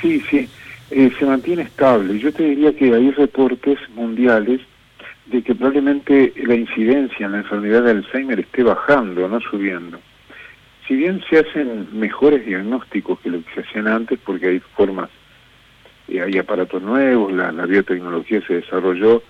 Sí, 0.00 0.22
sí, 0.30 0.48
eh, 0.90 1.10
se 1.18 1.24
mantiene 1.24 1.62
estable. 1.62 2.18
Yo 2.18 2.32
te 2.32 2.42
diría 2.42 2.74
que 2.76 2.94
hay 2.94 3.10
reportes 3.12 3.78
mundiales 3.94 4.60
de 5.26 5.42
que 5.42 5.54
probablemente 5.54 6.32
la 6.44 6.54
incidencia 6.54 7.26
en 7.26 7.32
la 7.32 7.38
enfermedad 7.38 7.82
de 7.82 7.90
Alzheimer 7.92 8.40
esté 8.40 8.62
bajando, 8.62 9.28
no 9.28 9.40
subiendo. 9.40 9.98
Si 10.86 10.94
bien 10.94 11.22
se 11.28 11.40
hacen 11.40 11.88
mejores 11.92 12.46
diagnósticos 12.46 13.18
que 13.20 13.30
lo 13.30 13.38
que 13.38 13.54
se 13.54 13.60
hacían 13.62 13.88
antes, 13.88 14.20
porque 14.24 14.46
hay 14.46 14.60
formas, 14.76 15.10
eh, 16.06 16.20
hay 16.20 16.38
aparatos 16.38 16.80
nuevos, 16.80 17.32
la, 17.32 17.50
biotecnología 17.66 18.40
se 18.46 18.54
desarrolló, 18.54 19.22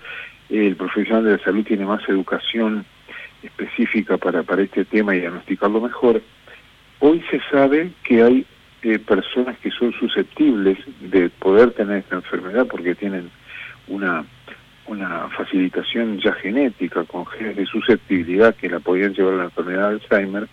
el 0.49 0.75
profesional 0.75 1.23
de 1.23 1.31
la 1.31 1.43
salud 1.43 1.65
tiene 1.65 1.85
más 1.85 2.07
educación 2.07 2.85
específica 3.43 4.17
para, 4.17 4.43
para 4.43 4.63
este 4.63 4.85
tema 4.85 5.15
y 5.15 5.21
diagnosticarlo 5.21 5.81
mejor, 5.81 6.21
hoy 6.99 7.23
se 7.29 7.39
sabe 7.51 7.91
que 8.03 8.23
hay 8.23 8.45
eh, 8.83 8.99
personas 8.99 9.57
que 9.59 9.71
son 9.71 9.93
susceptibles 9.93 10.77
de 11.01 11.29
poder 11.29 11.71
tener 11.71 11.97
esta 11.97 12.15
enfermedad 12.15 12.67
porque 12.67 12.95
tienen 12.95 13.29
una 13.87 14.25
una 14.87 15.27
facilitación 15.29 16.19
ya 16.19 16.33
genética 16.33 17.03
con 17.03 17.25
genes 17.25 17.57
de 17.57 17.65
susceptibilidad 17.65 18.55
que 18.55 18.69
la 18.69 18.79
podían 18.79 19.13
llevar 19.13 19.33
a 19.33 19.37
la 19.37 19.43
enfermedad 19.45 19.89
de 19.89 19.95
Alzheimer, 19.95 20.47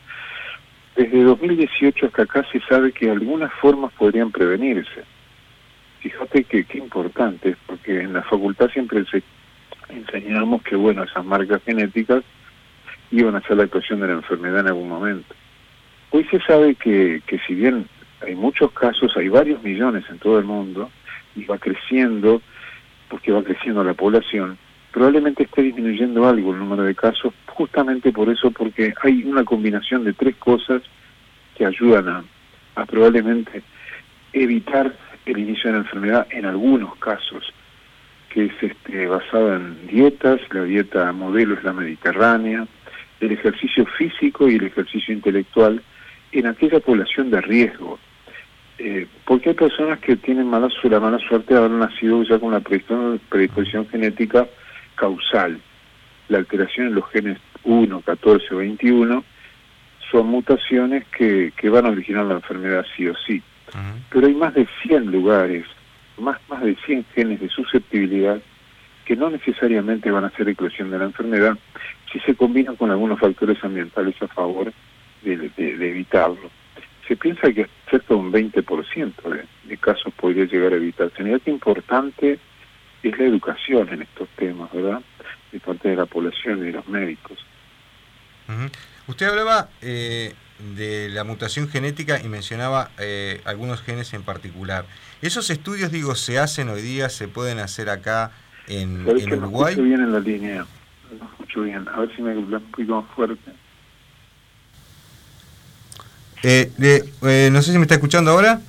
desde 0.97 1.23
2018 1.23 2.07
hasta 2.07 2.23
acá 2.23 2.47
se 2.53 2.61
sabe 2.61 2.93
que 2.93 3.11
algunas 3.11 3.53
formas 3.55 3.93
podrían 3.95 4.31
prevenirse. 4.31 5.05
Fíjate 6.01 6.45
que 6.45 6.65
qué 6.65 6.79
importante 6.79 7.57
porque 7.67 8.01
en 8.01 8.13
la 8.13 8.23
facultad 8.23 8.69
siempre 8.71 9.05
se 9.07 9.23
enseñamos 9.89 10.63
que, 10.63 10.77
bueno, 10.77 11.05
esas 11.05 11.25
marcas 11.25 11.63
genéticas 11.65 12.23
iban 13.19 13.37
a 13.37 13.41
ser 13.43 13.57
la 13.57 13.65
actuación 13.65 14.01
de 14.01 14.09
la 14.09 14.15
enfermedad 14.15 14.61
en 14.61 14.69
algún 14.69 14.89
momento. 14.89 15.35
Hoy 16.11 16.25
se 16.31 16.41
sabe 16.41 16.75
que, 16.75 17.23
que 17.27 17.39
si 17.47 17.55
bien 17.55 17.87
hay 18.21 18.35
muchos 18.35 18.73
casos, 18.73 19.17
hay 19.17 19.29
varios 19.29 19.63
millones 19.63 20.05
en 20.09 20.19
todo 20.19 20.39
el 20.39 20.45
mundo, 20.45 20.91
y 21.37 21.45
va 21.45 21.59
creciendo 21.59 22.41
porque 23.09 23.33
va 23.33 23.43
creciendo 23.43 23.85
la 23.85 23.95
población, 23.95 24.59
probablemente 24.93 25.45
esté 25.45 25.63
disminuyendo 25.63 26.27
algo 26.27 26.53
el 26.53 26.59
número 26.59 26.83
de 26.85 26.95
casos, 26.95 27.35
justamente 27.47 28.13
por 28.13 28.29
eso, 28.29 28.51
porque 28.51 28.95
hay 29.03 29.25
una 29.25 29.45
combinación 29.45 30.05
de 30.05 30.13
tres 30.13 30.37
cosas 30.37 30.83
que 31.57 31.67
ayudan 31.67 32.25
a, 32.75 32.87
probablemente 32.87 33.63
evitar 34.33 34.93
el 35.27 35.39
inicio 35.39 35.71
de 35.71 35.79
la 35.79 35.85
enfermedad 35.85 36.27
en 36.31 36.47
algunos 36.47 36.97
casos, 36.97 37.53
que 38.31 38.47
es 38.47 38.53
este, 38.61 39.07
basada 39.07 39.57
en 39.57 39.87
dietas, 39.87 40.41
la 40.51 40.65
dieta 40.65 41.13
modelo 41.13 41.55
es 41.55 41.63
la 41.63 41.73
mediterránea, 41.73 42.67
el 43.21 43.33
ejercicio 43.33 43.87
físico 43.87 44.49
y 44.49 44.57
el 44.57 44.65
ejercicio 44.65 45.15
intelectual 45.15 45.83
en 46.33 46.47
aquella 46.47 46.81
población 46.81 47.31
de 47.31 47.41
riesgo, 47.41 47.99
eh, 48.79 49.07
porque 49.25 49.51
hay 49.51 49.55
personas 49.55 50.01
que 50.01 50.17
tienen 50.17 50.49
mala, 50.49 50.69
la 50.83 51.01
mala 51.01 51.19
suerte 51.19 51.55
de 51.55 51.61
haber 51.61 51.71
nacido 51.71 52.23
ya 52.25 52.39
con 52.39 52.49
una 52.49 52.61
predisposición, 52.61 53.89
genética 53.89 54.47
causal. 54.97 55.61
La 56.29 56.39
alteración 56.39 56.89
en 56.89 56.95
los 56.97 57.09
genes 57.11 57.39
1, 57.63 58.01
14 58.01 58.55
o 58.55 58.59
21 58.59 59.25
son 60.11 60.27
mutaciones 60.27 61.05
que, 61.17 61.53
que 61.57 61.69
van 61.69 61.87
a 61.87 61.91
originar 61.91 62.25
la 62.25 62.35
enfermedad 62.35 62.85
sí 62.97 63.07
o 63.07 63.15
sí. 63.27 63.43
Pero 64.11 64.27
hay 64.27 64.35
más 64.35 64.55
de 64.55 64.69
100 64.83 65.11
lugares, 65.11 65.67
más, 66.19 66.39
más 66.49 66.63
de 66.63 66.77
100 66.87 67.07
genes 67.15 67.41
de 67.41 67.49
susceptibilidad 67.49 68.41
que 69.05 69.17
no 69.17 69.31
necesariamente 69.31 70.11
van 70.11 70.25
a 70.25 70.31
ser 70.31 70.49
eclosión 70.49 70.91
de 70.91 70.99
la 70.99 71.05
enfermedad 71.05 71.59
si 72.15 72.21
se 72.21 72.35
combinan 72.35 72.77
con 72.77 72.91
algunos 72.91 73.21
factores 73.21 73.63
ambientales 73.63 74.15
a 74.23 74.29
favor 74.29 74.73
de 75.23 75.51
evitarlo 75.59 76.51
se 77.07 77.17
piensa 77.17 77.53
que 77.53 77.69
cerca 77.91 78.15
de 78.15 78.15
un 78.15 78.33
20% 78.33 79.15
de, 79.23 79.45
de 79.65 79.77
casos 79.77 80.13
podría 80.15 80.45
llegar 80.45 80.73
a 80.73 80.77
evitarse. 80.77 81.23
Mira 81.23 81.39
qué 81.39 81.51
importante 81.51 82.39
es 83.03 83.19
la 83.19 83.25
educación 83.25 83.89
en 83.91 84.03
estos 84.03 84.29
temas, 84.37 84.73
¿verdad? 84.73 85.03
De 85.53 85.61
parte 85.61 85.89
de 85.91 85.97
la 85.97 86.07
población 86.07 86.61
y 86.61 86.63
de 86.63 86.73
los 86.73 86.89
médicos. 86.89 87.39
Usted 89.07 89.27
hablaba 89.27 89.69
eh, 89.83 90.33
de 90.77 91.11
la 91.11 91.25
mutación 91.25 91.69
genética 91.69 92.21
y 92.23 92.29
mencionaba 92.29 92.91
eh, 92.99 93.41
algunos 93.45 93.83
genes 93.83 94.15
en 94.15 94.23
particular. 94.23 94.87
¿Esos 95.21 95.51
estudios, 95.51 95.93
digo, 95.93 96.15
se 96.15 96.39
hacen 96.39 96.69
hoy 96.69 96.81
día, 96.81 97.09
se 97.11 97.29
pueden 97.29 97.59
hacer 97.59 97.91
acá 97.91 98.33
en, 98.67 99.07
en 99.07 99.33
Uruguay? 99.35 99.77
No 99.77 99.83
bien 99.83 100.01
en 100.01 100.13
la 100.13 100.21
línea, 100.21 100.67
no 101.21 101.29
escucho 101.31 101.63
bien. 101.63 101.87
A 101.89 102.01
ver 102.01 102.15
si 102.15 102.23
me 102.23 102.35
lo 102.35 102.57
explico 102.57 103.01
más 103.01 103.15
fuerte. 103.15 103.53
Eh, 106.43 106.71
eh, 107.23 107.49
no 107.51 107.63
sé 107.63 107.73
si 107.73 107.79
me 107.79 107.85
está 107.85 107.95
escuchando 107.95 108.31
ahora. 108.31 108.61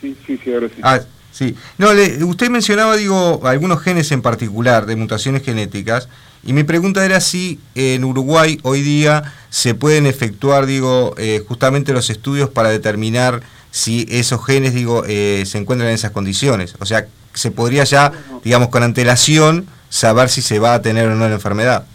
Sí, 0.00 0.16
sí, 0.26 0.40
sí, 0.42 0.52
ahora 0.52 0.68
sí. 0.68 0.80
Ah, 0.82 1.00
sí. 1.30 1.54
No, 1.76 1.92
le, 1.92 2.24
usted 2.24 2.48
mencionaba, 2.48 2.96
digo, 2.96 3.46
algunos 3.46 3.82
genes 3.82 4.10
en 4.12 4.22
particular 4.22 4.86
de 4.86 4.96
mutaciones 4.96 5.42
genéticas, 5.42 6.08
y 6.44 6.52
mi 6.52 6.64
pregunta 6.64 7.04
era 7.04 7.20
si 7.20 7.58
en 7.74 8.04
Uruguay 8.04 8.58
hoy 8.62 8.80
día 8.80 9.34
se 9.50 9.74
pueden 9.74 10.06
efectuar, 10.06 10.66
digo, 10.66 11.14
eh, 11.18 11.44
justamente 11.46 11.92
los 11.92 12.10
estudios 12.10 12.48
para 12.48 12.70
determinar 12.70 13.42
si 13.70 14.06
esos 14.08 14.44
genes, 14.44 14.72
digo, 14.72 15.04
eh, 15.06 15.44
se 15.46 15.58
encuentran 15.58 15.88
en 15.88 15.94
esas 15.94 16.12
condiciones. 16.12 16.74
O 16.78 16.86
sea, 16.86 17.06
se 17.34 17.50
podría 17.50 17.84
ya, 17.84 18.12
digamos, 18.44 18.68
con 18.68 18.82
antelación 18.82 19.66
saber 19.88 20.28
si 20.28 20.42
se 20.42 20.58
va 20.58 20.74
a 20.74 20.82
tener 20.82 21.08
o 21.08 21.14
no 21.14 21.28
la 21.28 21.34
enfermedad. 21.34 21.86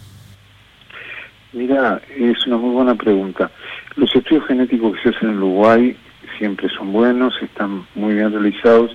Mira, 1.52 2.00
es 2.16 2.46
una 2.46 2.56
muy 2.56 2.70
buena 2.70 2.94
pregunta. 2.94 3.50
Los 3.96 4.14
estudios 4.14 4.46
genéticos 4.46 4.96
que 4.96 5.02
se 5.02 5.16
hacen 5.16 5.30
en 5.30 5.36
Uruguay 5.36 5.96
siempre 6.38 6.68
son 6.70 6.92
buenos, 6.92 7.34
están 7.40 7.86
muy 7.94 8.14
bien 8.14 8.32
realizados, 8.32 8.90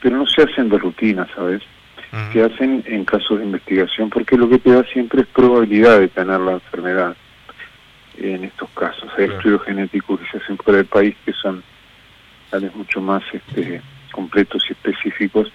pero 0.00 0.16
no 0.16 0.26
se 0.26 0.42
hacen 0.42 0.68
de 0.68 0.78
rutina, 0.78 1.26
¿sabes? 1.34 1.62
Se 2.32 2.44
hacen 2.44 2.84
en 2.86 3.04
casos 3.04 3.38
de 3.38 3.44
investigación 3.44 4.08
porque 4.08 4.36
lo 4.36 4.48
que 4.48 4.60
te 4.60 4.70
da 4.70 4.84
siempre 4.84 5.22
es 5.22 5.26
probabilidad 5.26 5.98
de 5.98 6.06
tener 6.06 6.38
la 6.38 6.52
enfermedad 6.52 7.16
en 8.16 8.44
estos 8.44 8.70
casos. 8.70 9.10
Hay 9.18 9.24
estudios 9.24 9.64
genéticos 9.64 10.20
que 10.20 10.26
se 10.30 10.38
hacen 10.38 10.56
fuera 10.58 10.76
del 10.76 10.86
país 10.86 11.16
que 11.24 11.32
son 11.32 11.64
tal 12.50 12.60
vez 12.60 12.76
mucho 12.76 13.00
más 13.00 13.24
este, 13.32 13.82
completos 14.12 14.64
y 14.68 14.74
específicos. 14.74 15.50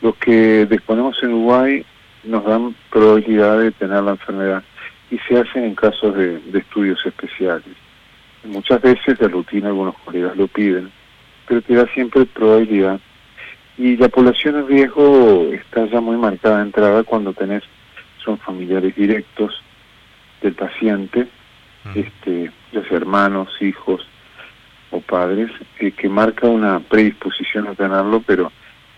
Los 0.00 0.16
que 0.16 0.64
disponemos 0.64 1.22
en 1.22 1.34
Uruguay 1.34 1.84
nos 2.24 2.44
dan 2.44 2.74
probabilidad 2.90 3.58
de 3.58 3.70
tener 3.72 4.02
la 4.02 4.12
enfermedad 4.12 4.62
y 5.10 5.18
se 5.18 5.38
hacen 5.38 5.64
en 5.64 5.74
casos 5.74 6.14
de 6.14 6.40
estudios 6.52 7.04
especiales. 7.04 7.76
Muchas 8.44 8.80
veces 8.80 9.18
de 9.18 9.28
rutina 9.28 9.68
algunos 9.68 9.96
colegas 9.98 10.36
lo 10.36 10.46
piden, 10.46 10.90
pero 11.46 11.60
te 11.60 11.74
da 11.74 11.86
siempre 11.92 12.24
probabilidad. 12.24 13.00
Y 13.76 13.96
la 13.96 14.08
población 14.08 14.56
en 14.56 14.68
riesgo 14.68 15.48
está 15.52 15.86
ya 15.86 16.00
muy 16.00 16.16
marcada 16.16 16.58
de 16.58 16.64
entrada 16.64 17.02
cuando 17.02 17.32
tenés, 17.32 17.62
son 18.24 18.38
familiares 18.38 18.94
directos 18.94 19.62
del 20.42 20.54
paciente, 20.54 21.28
este, 21.94 22.50
ya 22.72 22.82
sea 22.82 22.96
hermanos, 22.96 23.50
hijos 23.60 24.06
o 24.90 25.00
padres, 25.00 25.50
eh, 25.78 25.92
que 25.92 26.08
marca 26.08 26.46
una 26.46 26.80
predisposición 26.80 27.68
a 27.68 27.74
tenerlo, 27.74 28.22
pero 28.26 28.52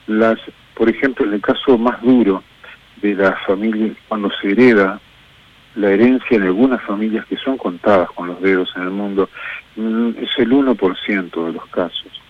las, 0.06 0.38
por 0.74 0.88
ejemplo, 0.88 1.26
en 1.26 1.34
el 1.34 1.40
caso 1.40 1.78
más 1.78 2.00
duro 2.02 2.42
de 3.02 3.14
la 3.14 3.36
familia, 3.46 3.92
cuando 4.08 4.30
se 4.40 4.52
hereda 4.52 5.00
la 5.74 5.90
herencia 5.90 6.36
en 6.36 6.44
algunas 6.44 6.82
familias 6.82 7.26
que 7.26 7.36
son 7.36 7.56
contadas 7.56 8.10
con 8.12 8.28
los 8.28 8.40
dedos 8.40 8.72
en 8.76 8.82
el 8.82 8.90
mundo 8.90 9.28
mm, 9.76 10.10
es 10.20 10.30
el 10.38 10.50
1% 10.50 11.46
de 11.46 11.52
los 11.52 11.66
casos. 11.66 12.20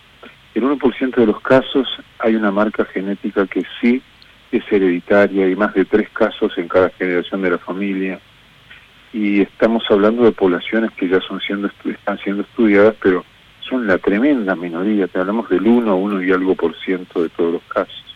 El 0.55 0.65
1% 0.65 1.15
de 1.15 1.27
los 1.27 1.41
casos 1.41 1.89
hay 2.19 2.35
una 2.35 2.51
marca 2.51 2.85
genética 2.85 3.47
que 3.47 3.65
sí 3.81 4.03
es 4.51 4.65
hereditaria, 4.71 5.47
hay 5.47 5.57
más 5.57 5.75
de 5.75 5.85
tres 5.85 6.09
casos 6.11 6.57
en 6.59 6.69
cada 6.69 6.91
generación 6.91 7.43
de 7.43 7.51
la 7.51 7.59
familia 7.59 8.21
y 9.13 9.43
estamos 9.43 9.83
hablando 9.91 10.25
de 10.25 10.33
poblaciones 10.33 10.91
que 10.93 11.09
ya 11.09 11.21
son 11.21 11.41
siendo 11.41 11.71
están 11.85 12.19
siendo 12.19 12.43
estudiadas, 12.43 12.95
pero 13.03 13.25
son 13.61 13.87
la 13.87 13.99
tremenda 13.99 14.55
minoría, 14.55 15.07
te 15.07 15.19
hablamos 15.19 15.49
del 15.49 15.67
1, 15.67 15.97
1 15.97 16.23
y 16.23 16.33
algo 16.33 16.55
por 16.55 16.77
ciento 16.81 17.23
de 17.23 17.29
todos 17.31 17.55
los 17.55 17.63
casos. 17.65 18.12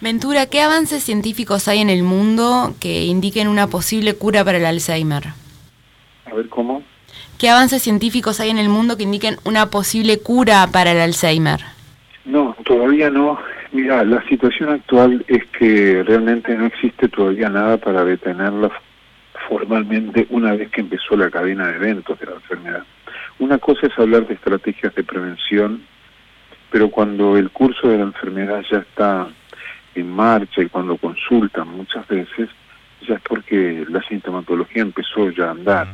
Ventura, 0.00 0.46
¿qué 0.46 0.60
avances 0.60 1.02
científicos 1.02 1.66
hay 1.66 1.80
en 1.80 1.90
el 1.90 2.04
mundo 2.04 2.76
que 2.80 3.06
indiquen 3.06 3.48
una 3.48 3.66
posible 3.66 4.14
cura 4.14 4.44
para 4.44 4.58
el 4.58 4.64
Alzheimer? 4.64 5.24
A 6.24 6.34
ver, 6.34 6.48
¿cómo? 6.48 6.84
¿Qué 7.36 7.48
avances 7.48 7.82
científicos 7.82 8.38
hay 8.38 8.50
en 8.50 8.58
el 8.58 8.68
mundo 8.68 8.96
que 8.96 9.02
indiquen 9.02 9.38
una 9.44 9.70
posible 9.70 10.20
cura 10.20 10.68
para 10.72 10.92
el 10.92 11.00
Alzheimer? 11.00 11.60
No, 12.24 12.54
todavía 12.64 13.10
no. 13.10 13.40
Mira, 13.72 14.04
la 14.04 14.22
situación 14.28 14.68
actual 14.68 15.24
es 15.26 15.44
que 15.58 16.04
realmente 16.04 16.56
no 16.56 16.66
existe 16.66 17.08
todavía 17.08 17.48
nada 17.48 17.76
para 17.76 18.04
detenerla 18.04 18.70
formalmente 19.48 20.28
una 20.30 20.52
vez 20.52 20.70
que 20.70 20.82
empezó 20.82 21.16
la 21.16 21.28
cadena 21.28 21.66
de 21.66 21.76
eventos 21.76 22.20
de 22.20 22.26
la 22.26 22.34
enfermedad. 22.34 22.84
Una 23.40 23.58
cosa 23.58 23.88
es 23.88 23.98
hablar 23.98 24.28
de 24.28 24.34
estrategias 24.34 24.94
de 24.94 25.02
prevención, 25.02 25.82
pero 26.70 26.88
cuando 26.88 27.36
el 27.36 27.50
curso 27.50 27.88
de 27.88 27.98
la 27.98 28.04
enfermedad 28.04 28.62
ya 28.70 28.78
está 28.78 29.28
en 30.00 30.10
marcha 30.10 30.62
y 30.62 30.68
cuando 30.68 30.96
consultan 30.96 31.68
muchas 31.68 32.06
veces, 32.08 32.48
ya 33.06 33.14
es 33.14 33.20
porque 33.22 33.84
la 33.88 34.02
sintomatología 34.02 34.82
empezó 34.82 35.30
ya 35.30 35.46
a 35.46 35.50
andar. 35.52 35.88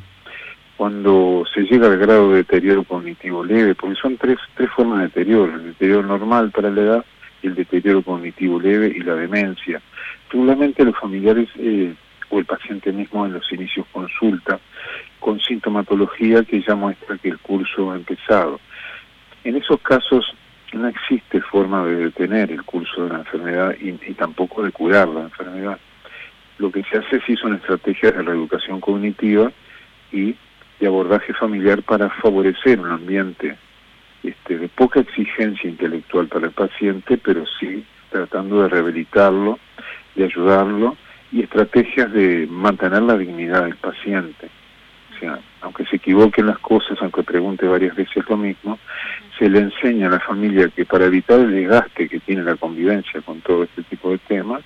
Cuando 0.76 1.44
se 1.54 1.62
llega 1.62 1.86
al 1.86 1.98
grado 1.98 2.30
de 2.30 2.38
deterioro 2.38 2.84
cognitivo 2.84 3.44
leve, 3.44 3.74
porque 3.74 3.96
son 3.96 4.16
tres, 4.16 4.38
tres 4.54 4.70
formas 4.70 4.98
de 4.98 5.04
deterioro, 5.04 5.54
el 5.54 5.66
deterioro 5.66 6.02
normal 6.02 6.50
para 6.50 6.70
la 6.70 6.80
edad, 6.80 7.04
el 7.42 7.54
deterioro 7.54 8.02
cognitivo 8.02 8.60
leve 8.60 8.92
y 8.96 9.00
la 9.00 9.14
demencia. 9.14 9.80
Regularmente 10.30 10.84
los 10.84 10.98
familiares 10.98 11.48
eh, 11.56 11.94
o 12.30 12.38
el 12.38 12.44
paciente 12.44 12.92
mismo 12.92 13.24
en 13.24 13.34
los 13.34 13.52
inicios 13.52 13.86
consulta 13.92 14.58
con 15.20 15.40
sintomatología 15.40 16.42
que 16.42 16.62
ya 16.62 16.74
muestra 16.74 17.16
que 17.18 17.28
el 17.28 17.38
curso 17.38 17.92
ha 17.92 17.96
empezado. 17.96 18.60
En 19.44 19.56
esos 19.56 19.80
casos 19.80 20.34
no 20.74 20.88
existe 20.88 21.40
forma 21.40 21.84
de 21.84 21.96
detener 21.96 22.50
el 22.50 22.62
curso 22.64 23.04
de 23.04 23.10
la 23.10 23.18
enfermedad 23.20 23.74
y, 23.80 23.92
tampoco 24.14 24.62
de 24.62 24.72
curar 24.72 25.08
la 25.08 25.22
enfermedad. 25.22 25.78
Lo 26.58 26.70
que 26.70 26.84
se 26.84 26.98
hace 26.98 27.20
sí 27.26 27.36
son 27.36 27.54
estrategias 27.54 28.14
de 28.14 28.22
reeducación 28.22 28.80
cognitiva 28.80 29.50
y 30.12 30.36
de 30.80 30.86
abordaje 30.86 31.32
familiar 31.34 31.82
para 31.82 32.10
favorecer 32.10 32.80
un 32.80 32.90
ambiente 32.90 33.56
este, 34.22 34.58
de 34.58 34.68
poca 34.68 35.00
exigencia 35.00 35.68
intelectual 35.68 36.28
para 36.28 36.46
el 36.46 36.52
paciente, 36.52 37.18
pero 37.18 37.44
sí 37.58 37.84
tratando 38.10 38.62
de 38.62 38.68
rehabilitarlo, 38.68 39.58
de 40.14 40.24
ayudarlo 40.24 40.96
y 41.32 41.42
estrategias 41.42 42.12
de 42.12 42.46
mantener 42.48 43.02
la 43.02 43.18
dignidad 43.18 43.64
del 43.64 43.76
paciente. 43.76 44.48
O 45.14 45.18
sea, 45.18 45.40
aunque 45.64 45.86
se 45.86 45.96
equivoquen 45.96 46.46
las 46.46 46.58
cosas, 46.58 46.98
aunque 47.00 47.22
pregunte 47.22 47.66
varias 47.66 47.96
veces 47.96 48.22
lo 48.28 48.36
mismo, 48.36 48.78
se 49.38 49.48
le 49.48 49.60
enseña 49.60 50.06
a 50.06 50.10
la 50.10 50.20
familia 50.20 50.68
que 50.68 50.84
para 50.84 51.06
evitar 51.06 51.40
el 51.40 51.50
desgaste 51.50 52.08
que 52.08 52.20
tiene 52.20 52.42
la 52.42 52.56
convivencia 52.56 53.20
con 53.22 53.40
todo 53.40 53.64
este 53.64 53.82
tipo 53.82 54.10
de 54.10 54.18
temas, 54.18 54.62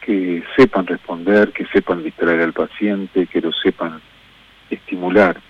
que 0.00 0.44
sepan 0.54 0.86
responder, 0.86 1.50
que 1.52 1.64
sepan 1.66 2.04
distraer 2.04 2.42
al 2.42 2.52
paciente, 2.52 3.26
que 3.26 3.40
lo 3.40 3.50
sepan 3.52 4.00
estimular. 4.70 5.40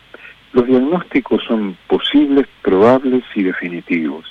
Los 0.52 0.66
diagnósticos 0.66 1.42
son 1.44 1.76
posibles, 1.88 2.46
probables 2.62 3.24
y 3.34 3.42
definitivos. 3.42 4.24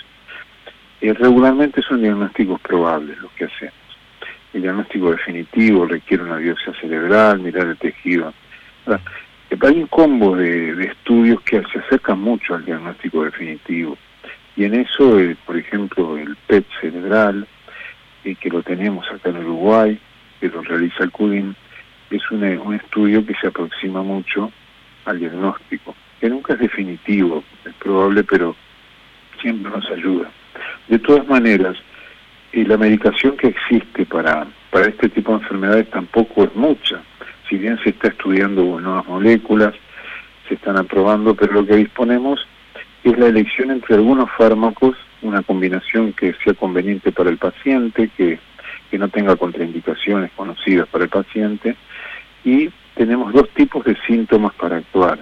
Y 1.02 1.12
regularmente 1.12 1.82
son 1.82 2.02
diagnósticos 2.02 2.62
probables 2.62 3.18
los 3.20 3.32
que 3.34 3.46
hacemos. 3.46 3.74
El 4.54 4.62
diagnóstico 4.62 5.12
definitivo 5.12 5.86
requiere 5.86 6.24
una 6.24 6.38
biopsia 6.38 6.74
cerebral, 6.80 7.40
mirar 7.40 7.68
el 7.68 7.78
tejido. 7.78 8.34
Hay 9.62 9.80
un 9.80 9.88
combo 9.88 10.36
de, 10.36 10.84
estudios 10.84 11.42
que 11.42 11.62
se 11.72 11.80
acercan 11.80 12.20
mucho 12.20 12.56
al 12.56 12.66
diagnóstico 12.66 13.24
definitivo. 13.24 13.98
Y 14.56 14.66
en 14.66 14.76
eso, 14.76 15.20
eh, 15.20 15.36
por 15.46 15.58
ejemplo, 15.58 16.18
el 16.18 16.36
PET 16.48 16.66
cerebral, 16.82 17.48
eh, 18.24 18.36
que 18.36 18.50
lo 18.50 18.62
tenemos 18.62 19.06
acá 19.10 19.30
en 19.30 19.38
Uruguay, 19.38 20.00
que 20.40 20.50
lo 20.50 20.62
realiza 20.62 21.04
el 21.04 21.12
CUDIM, 21.12 21.54
es 22.10 22.32
un, 22.32 22.44
un 22.44 22.76
estudio 22.76 23.26
que 23.26 23.34
se 23.36 23.48
aproxima 23.48 24.04
mucho 24.04 24.52
al 25.06 25.20
diagnóstico, 25.20 25.96
que 26.20 26.30
nunca 26.30 26.54
es 26.54 26.60
definitivo, 26.60 27.44
es 27.66 27.74
probable, 27.76 28.24
pero 28.24 28.56
siempre 29.42 29.72
nos 29.72 29.90
ayuda. 29.90 30.30
De 30.88 31.00
todas 31.00 31.28
maneras, 31.28 31.78
eh, 32.52 32.66
la 32.66 32.78
medicación 32.78 33.36
que 33.38 33.48
existe 33.48 34.06
para, 34.06 34.48
para 34.70 34.88
este 34.88 35.10
tipo 35.10 35.32
de 35.32 35.40
enfermedades 35.40 35.90
tampoco 35.90 36.44
es 36.44 36.56
mucha. 36.56 37.02
Si 37.54 37.60
bien 37.60 37.78
se 37.84 37.92
está 37.92 38.08
estudiando 38.08 38.80
nuevas 38.80 39.06
moléculas, 39.06 39.76
se 40.50 40.56
están 40.56 40.76
aprobando, 40.76 41.36
pero 41.36 41.54
lo 41.54 41.64
que 41.68 41.76
disponemos 41.76 42.48
es 43.04 43.16
la 43.20 43.28
elección 43.28 43.70
entre 43.70 43.94
algunos 43.94 44.32
fármacos, 44.32 44.98
una 45.22 45.44
combinación 45.44 46.14
que 46.14 46.34
sea 46.44 46.56
conveniente 46.56 47.12
para 47.12 47.30
el 47.30 47.38
paciente, 47.38 48.10
que, 48.18 48.40
que 48.90 48.98
no 48.98 49.08
tenga 49.08 49.36
contraindicaciones 49.36 50.32
conocidas 50.32 50.88
para 50.88 51.04
el 51.04 51.12
paciente, 51.12 51.76
y 52.44 52.72
tenemos 52.96 53.32
dos 53.32 53.48
tipos 53.50 53.86
de 53.86 53.96
síntomas 54.08 54.56
para 54.56 54.78
actuar. 54.78 55.20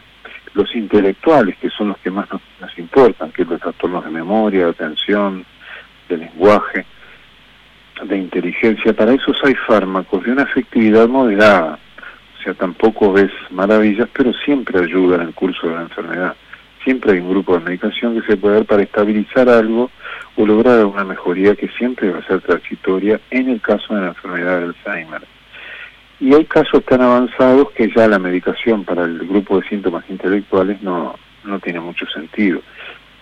Los 0.54 0.74
intelectuales, 0.74 1.58
que 1.58 1.70
son 1.70 1.90
los 1.90 1.98
que 1.98 2.12
más 2.12 2.30
nos, 2.32 2.80
importan, 2.80 3.34
que 3.34 3.44
son 3.44 3.52
los 3.52 3.62
trastornos 3.62 4.06
de 4.06 4.12
memoria, 4.12 4.68
de 4.68 4.72
atención, 4.72 5.46
de 6.08 6.16
lenguaje, 6.16 6.86
de 8.06 8.18
inteligencia. 8.18 8.94
Para 8.94 9.16
esos 9.16 9.38
hay 9.44 9.56
fármacos 9.68 10.24
de 10.24 10.32
una 10.32 10.44
efectividad 10.44 11.10
moderada. 11.10 11.78
O 12.42 12.44
sea, 12.44 12.54
tampoco 12.56 13.14
ves 13.14 13.30
maravillas, 13.52 14.10
pero 14.12 14.34
siempre 14.34 14.80
ayuda 14.80 15.18
en 15.18 15.28
el 15.28 15.34
curso 15.36 15.68
de 15.68 15.76
la 15.76 15.82
enfermedad. 15.84 16.36
Siempre 16.84 17.12
hay 17.12 17.20
un 17.20 17.30
grupo 17.30 17.54
de 17.54 17.64
medicación 17.64 18.20
que 18.20 18.26
se 18.26 18.36
puede 18.36 18.56
dar 18.56 18.66
para 18.66 18.82
estabilizar 18.82 19.48
algo 19.48 19.92
o 20.36 20.46
lograr 20.48 20.84
una 20.86 21.04
mejoría 21.04 21.56
que 21.56 21.68
siempre 21.78 22.10
va 22.10 22.18
a 22.18 22.26
ser 22.26 22.42
transitoria 22.42 23.22
en 23.30 23.48
el 23.48 23.62
caso 23.62 23.94
de 23.94 24.02
la 24.02 24.08
enfermedad 24.08 24.58
de 24.58 24.64
Alzheimer. 24.66 25.22
Y 26.20 26.34
hay 26.34 26.46
casos 26.46 26.84
tan 26.86 27.02
avanzados 27.02 27.70
que 27.74 27.92
ya 27.96 28.08
la 28.08 28.18
medicación 28.18 28.86
para 28.86 29.04
el 29.04 29.20
grupo 29.20 29.62
de 29.62 29.68
síntomas 29.70 30.04
intelectuales 30.10 30.82
no, 30.82 31.14
no 31.44 31.60
tiene 31.60 31.80
mucho 31.80 32.08
sentido. 32.08 32.64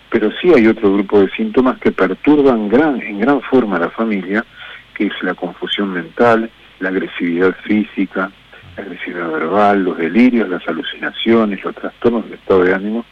Pero 0.09 0.31
sí 0.41 0.53
hay 0.55 0.65
otro 0.67 0.93
grupo 0.93 1.19
de 1.19 1.29
síntomas 1.31 1.77
que 1.79 1.91
perturban 1.91 2.69
gran, 2.69 3.01
en 3.01 3.19
gran 3.19 3.41
forma 3.41 3.75
a 3.75 3.81
la 3.81 3.89
familia, 3.89 4.45
que 4.93 5.07
es 5.07 5.23
la 5.23 5.33
confusión 5.33 5.91
mental, 5.91 6.49
la 6.79 6.87
agresividad 6.87 7.53
física, 7.65 8.31
agresividad 8.79 9.29
verbal, 9.31 9.83
los 9.83 9.97
delirios, 9.97 10.49
las 10.49 10.67
alucinaciones, 10.67 11.63
los 11.63 11.75
trastornos 11.75 12.25
del 12.25 12.33
estado 12.33 12.63
de 12.63 12.73
ánimo, 12.73 13.05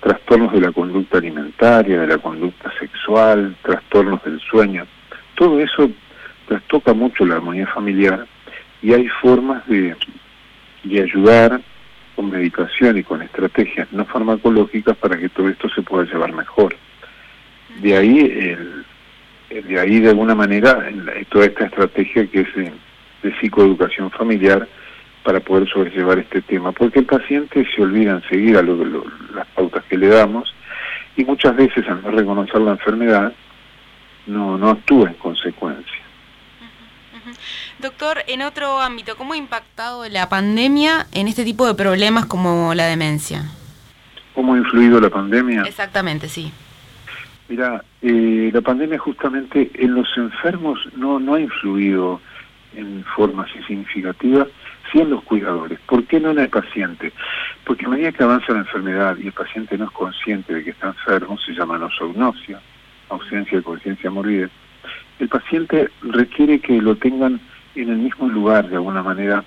trastornos 0.00 0.52
de 0.52 0.60
la 0.60 0.72
conducta 0.72 1.18
alimentaria, 1.18 2.00
de 2.00 2.06
la 2.06 2.18
conducta 2.18 2.72
sexual, 2.78 3.56
trastornos 3.62 4.22
del 4.24 4.40
sueño. 4.40 4.86
Todo 5.34 5.60
eso 5.60 5.90
trastoca 6.46 6.92
mucho 6.92 7.24
la 7.24 7.36
armonía 7.36 7.66
familiar 7.66 8.26
y 8.82 8.92
hay 8.92 9.08
formas 9.20 9.66
de, 9.66 9.96
de 10.84 11.02
ayudar 11.02 11.60
con 12.14 12.30
medicación 12.30 12.98
y 12.98 13.02
con 13.02 13.22
estrategias 13.22 13.88
no 13.92 14.04
farmacológicas 14.04 14.96
para 14.96 15.16
que 15.18 15.28
todo 15.28 15.48
esto 15.48 15.68
se 15.70 15.82
pueda 15.82 16.04
llevar 16.04 16.32
mejor. 16.32 16.76
De 17.80 17.96
ahí, 17.96 18.20
el, 18.20 18.84
de 19.66 19.80
ahí 19.80 20.00
de 20.00 20.10
alguna 20.10 20.34
manera, 20.34 20.88
toda 21.28 21.46
esta 21.46 21.66
estrategia 21.66 22.26
que 22.26 22.40
es 22.40 22.48
de, 23.24 23.34
psicoeducación 23.40 24.10
familiar 24.10 24.68
para 25.22 25.40
poder 25.40 25.68
sobrellevar 25.68 26.18
este 26.18 26.42
tema, 26.42 26.72
porque 26.72 27.00
el 27.00 27.06
paciente 27.06 27.66
se 27.74 27.82
olvida 27.82 28.12
enseguida 28.12 28.62
lo, 28.62 28.76
lo, 28.76 29.04
las 29.34 29.46
pautas 29.48 29.84
que 29.84 29.96
le 29.96 30.08
damos 30.08 30.54
y 31.16 31.24
muchas 31.24 31.56
veces 31.56 31.88
al 31.88 32.02
no 32.02 32.10
reconocer 32.10 32.60
la 32.60 32.72
enfermedad 32.72 33.32
no, 34.26 34.58
no 34.58 34.70
actúa 34.70 35.08
en 35.08 35.14
consecuencia. 35.14 36.04
Doctor, 37.78 38.18
en 38.26 38.42
otro 38.42 38.80
ámbito, 38.80 39.16
¿cómo 39.16 39.32
ha 39.32 39.36
impactado 39.36 40.08
la 40.08 40.28
pandemia 40.28 41.06
en 41.12 41.28
este 41.28 41.44
tipo 41.44 41.66
de 41.66 41.74
problemas 41.74 42.26
como 42.26 42.74
la 42.74 42.86
demencia? 42.86 43.42
¿Cómo 44.34 44.54
ha 44.54 44.58
influido 44.58 45.00
la 45.00 45.10
pandemia? 45.10 45.62
Exactamente, 45.62 46.28
sí. 46.28 46.52
Mira, 47.48 47.84
eh, 48.02 48.50
la 48.52 48.60
pandemia 48.60 48.98
justamente 48.98 49.70
en 49.74 49.94
los 49.94 50.08
enfermos 50.16 50.78
no, 50.96 51.20
no 51.20 51.34
ha 51.34 51.40
influido 51.40 52.20
en 52.76 53.04
forma 53.04 53.46
significativa, 53.66 54.46
sí 54.92 55.02
los 55.04 55.22
cuidadores. 55.24 55.78
¿Por 55.86 56.04
qué 56.04 56.20
no 56.20 56.30
en 56.30 56.38
el 56.38 56.48
paciente? 56.48 57.12
Porque 57.64 57.86
a 57.86 57.88
medida 57.88 58.12
que 58.12 58.22
avanza 58.22 58.52
la 58.52 58.60
enfermedad 58.60 59.16
y 59.18 59.26
el 59.26 59.32
paciente 59.32 59.76
no 59.78 59.84
es 59.86 59.90
consciente 59.90 60.54
de 60.54 60.64
que 60.64 60.70
está 60.70 60.88
enfermo, 60.88 61.38
se 61.38 61.52
llama 61.52 61.78
nosognosia, 61.78 62.60
ausencia 63.08 63.58
de 63.58 63.64
conciencia 63.64 64.10
morbidez, 64.10 64.50
el 65.18 65.28
paciente 65.28 65.90
requiere 66.02 66.58
que 66.58 66.80
lo 66.80 66.96
tengan 66.96 67.40
en 67.74 67.88
el 67.88 67.96
mismo 67.96 68.28
lugar 68.28 68.68
de 68.68 68.76
alguna 68.76 69.02
manera 69.02 69.44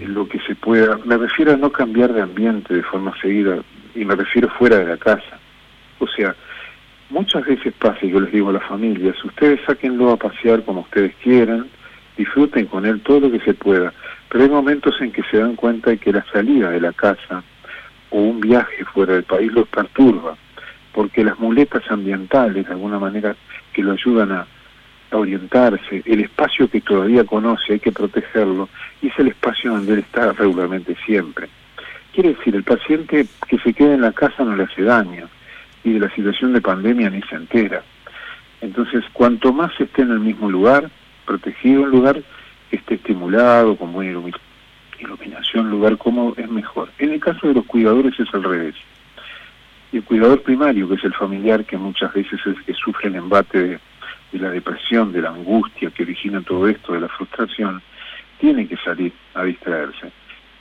lo 0.00 0.28
que 0.28 0.40
se 0.40 0.54
pueda. 0.54 0.98
Me 1.04 1.16
refiero 1.16 1.52
a 1.52 1.56
no 1.56 1.70
cambiar 1.70 2.12
de 2.12 2.22
ambiente 2.22 2.74
de 2.74 2.82
forma 2.82 3.14
seguida 3.20 3.58
y 3.94 4.04
me 4.04 4.14
refiero 4.14 4.48
fuera 4.50 4.78
de 4.78 4.86
la 4.86 4.96
casa. 4.96 5.38
O 5.98 6.06
sea, 6.06 6.34
muchas 7.10 7.44
veces 7.46 7.72
pasa, 7.74 7.98
y 8.02 8.10
yo 8.10 8.20
les 8.20 8.32
digo 8.32 8.50
a 8.50 8.54
las 8.54 8.64
familias, 8.64 9.22
ustedes 9.24 9.60
sáquenlo 9.66 10.10
a 10.10 10.16
pasear 10.16 10.64
como 10.64 10.80
ustedes 10.80 11.14
quieran, 11.22 11.68
disfruten 12.16 12.66
con 12.66 12.86
él 12.86 13.00
todo 13.00 13.20
lo 13.20 13.30
que 13.30 13.40
se 13.40 13.54
pueda, 13.54 13.92
pero 14.28 14.44
hay 14.44 14.50
momentos 14.50 14.94
en 15.00 15.12
que 15.12 15.22
se 15.30 15.38
dan 15.38 15.56
cuenta 15.56 15.90
de 15.90 15.98
que 15.98 16.12
la 16.12 16.24
salida 16.32 16.70
de 16.70 16.80
la 16.80 16.92
casa 16.92 17.42
o 18.10 18.18
un 18.18 18.40
viaje 18.40 18.84
fuera 18.84 19.14
del 19.14 19.24
país 19.24 19.52
los 19.52 19.68
perturba, 19.68 20.36
porque 20.92 21.24
las 21.24 21.38
muletas 21.38 21.82
ambientales, 21.90 22.66
de 22.66 22.72
alguna 22.72 22.98
manera, 22.98 23.36
que 23.72 23.82
lo 23.82 23.92
ayudan 23.92 24.32
a, 24.32 24.46
orientarse, 25.12 26.02
el 26.04 26.20
espacio 26.20 26.68
que 26.68 26.80
todavía 26.80 27.24
conoce 27.24 27.74
hay 27.74 27.80
que 27.80 27.92
protegerlo 27.92 28.68
y 29.00 29.06
es 29.06 29.18
el 29.18 29.28
espacio 29.28 29.70
donde 29.70 29.94
él 29.94 29.98
está 30.00 30.32
regularmente 30.32 30.96
siempre. 31.06 31.48
Quiere 32.12 32.34
decir, 32.34 32.54
el 32.54 32.64
paciente 32.64 33.26
que 33.48 33.58
se 33.58 33.72
queda 33.72 33.94
en 33.94 34.02
la 34.02 34.12
casa 34.12 34.44
no 34.44 34.56
le 34.56 34.64
hace 34.64 34.82
daño 34.82 35.28
y 35.84 35.92
de 35.92 36.00
la 36.00 36.14
situación 36.14 36.52
de 36.52 36.60
pandemia 36.60 37.08
ni 37.08 37.22
se 37.22 37.36
entera. 37.36 37.82
Entonces, 38.60 39.04
cuanto 39.12 39.52
más 39.52 39.72
esté 39.80 40.02
en 40.02 40.10
el 40.10 40.20
mismo 40.20 40.50
lugar, 40.50 40.90
protegido, 41.26 41.82
un 41.82 41.90
lugar 41.90 42.22
que 42.70 42.76
esté 42.76 42.94
estimulado, 42.94 43.76
con 43.76 43.92
buena 43.92 44.18
iluminación, 44.98 45.70
lugar 45.70 45.98
cómodo, 45.98 46.34
es 46.36 46.48
mejor. 46.48 46.90
En 46.98 47.12
el 47.12 47.20
caso 47.20 47.48
de 47.48 47.54
los 47.54 47.66
cuidadores 47.66 48.18
es 48.18 48.32
al 48.32 48.44
revés. 48.44 48.74
El 49.92 50.02
cuidador 50.02 50.42
primario, 50.42 50.88
que 50.88 50.94
es 50.94 51.04
el 51.04 51.14
familiar, 51.14 51.64
que 51.64 51.76
muchas 51.76 52.12
veces 52.14 52.40
es 52.46 52.60
que 52.62 52.74
sufre 52.74 53.08
el 53.08 53.16
embate 53.16 53.58
de 53.62 53.80
de 54.32 54.38
la 54.38 54.50
depresión, 54.50 55.12
de 55.12 55.22
la 55.22 55.30
angustia 55.30 55.90
que 55.90 56.02
origina 56.02 56.40
todo 56.42 56.68
esto, 56.68 56.92
de 56.92 57.00
la 57.00 57.08
frustración, 57.08 57.82
tiene 58.38 58.66
que 58.66 58.76
salir 58.76 59.12
a 59.34 59.44
distraerse. 59.44 60.10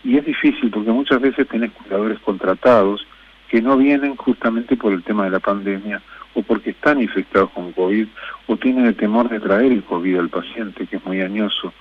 Y 0.04 0.18
es 0.18 0.26
difícil 0.26 0.70
porque 0.70 0.92
muchas 0.92 1.20
veces 1.20 1.48
tenés 1.48 1.72
cuidadores 1.72 2.20
contratados 2.20 3.06
que 3.50 3.62
no 3.62 3.78
vienen 3.78 4.16
justamente 4.16 4.76
por 4.76 4.94
el 4.94 5.04
tema 5.04 5.26
de 5.26 5.32
la 5.32 5.40
pandemia 5.40 6.02
o 6.36 6.44
porque 6.44 6.72
están 6.72 7.02
infectados 7.02 7.50
con 7.52 7.72
COVID 7.72 8.08
o 8.48 8.58
tienen 8.58 8.86
el 8.86 8.96
temor 8.96 9.30
de 9.30 9.40
traer 9.40 9.72
el 9.72 9.84
COVID 9.84 10.20
al 10.20 10.30
paciente, 10.30 10.86
que 10.86 10.98
es 10.98 11.06
muy 11.06 11.22
añoso. 11.22 11.74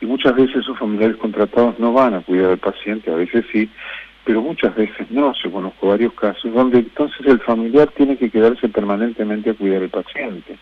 Y 0.00 0.06
muchas 0.06 0.34
veces 0.34 0.56
esos 0.56 0.78
familiares 0.78 1.16
contratados 1.16 1.78
no 1.78 1.92
van 1.92 2.14
a 2.14 2.20
cuidar 2.20 2.50
al 2.50 2.58
paciente, 2.58 3.10
a 3.10 3.14
veces 3.14 3.44
sí, 3.52 3.70
pero 4.24 4.42
muchas 4.42 4.74
veces 4.74 5.08
no. 5.10 5.32
Yo 5.42 5.52
conozco 5.52 5.88
varios 5.88 6.12
casos 6.14 6.52
donde 6.52 6.80
entonces 6.80 7.24
el 7.26 7.40
familiar 7.40 7.88
tiene 7.96 8.16
que 8.16 8.28
quedarse 8.28 8.68
permanentemente 8.68 9.50
a 9.50 9.54
cuidar 9.54 9.82
al 9.82 9.90
paciente. 9.90 10.58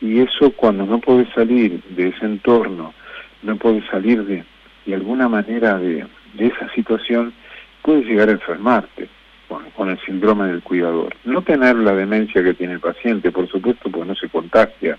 Y 0.00 0.20
eso 0.20 0.50
cuando 0.52 0.86
no 0.86 0.98
puede 1.00 1.30
salir 1.32 1.82
de 1.90 2.08
ese 2.08 2.24
entorno, 2.24 2.94
no 3.42 3.56
puede 3.56 3.86
salir 3.90 4.24
de, 4.24 4.44
de 4.86 4.94
alguna 4.94 5.28
manera 5.28 5.78
de, 5.78 6.06
de 6.34 6.46
esa 6.46 6.72
situación, 6.72 7.34
puede 7.82 8.04
llegar 8.04 8.30
a 8.30 8.32
enfermarte 8.32 9.08
con, 9.48 9.88
el 9.88 9.98
síndrome 10.00 10.48
del 10.48 10.62
cuidador. 10.62 11.14
No 11.24 11.42
tener 11.42 11.76
la 11.76 11.94
demencia 11.94 12.42
que 12.42 12.54
tiene 12.54 12.74
el 12.74 12.80
paciente, 12.80 13.32
por 13.32 13.48
supuesto, 13.48 13.90
porque 13.90 14.08
no 14.08 14.14
se 14.14 14.28
contagia, 14.28 14.98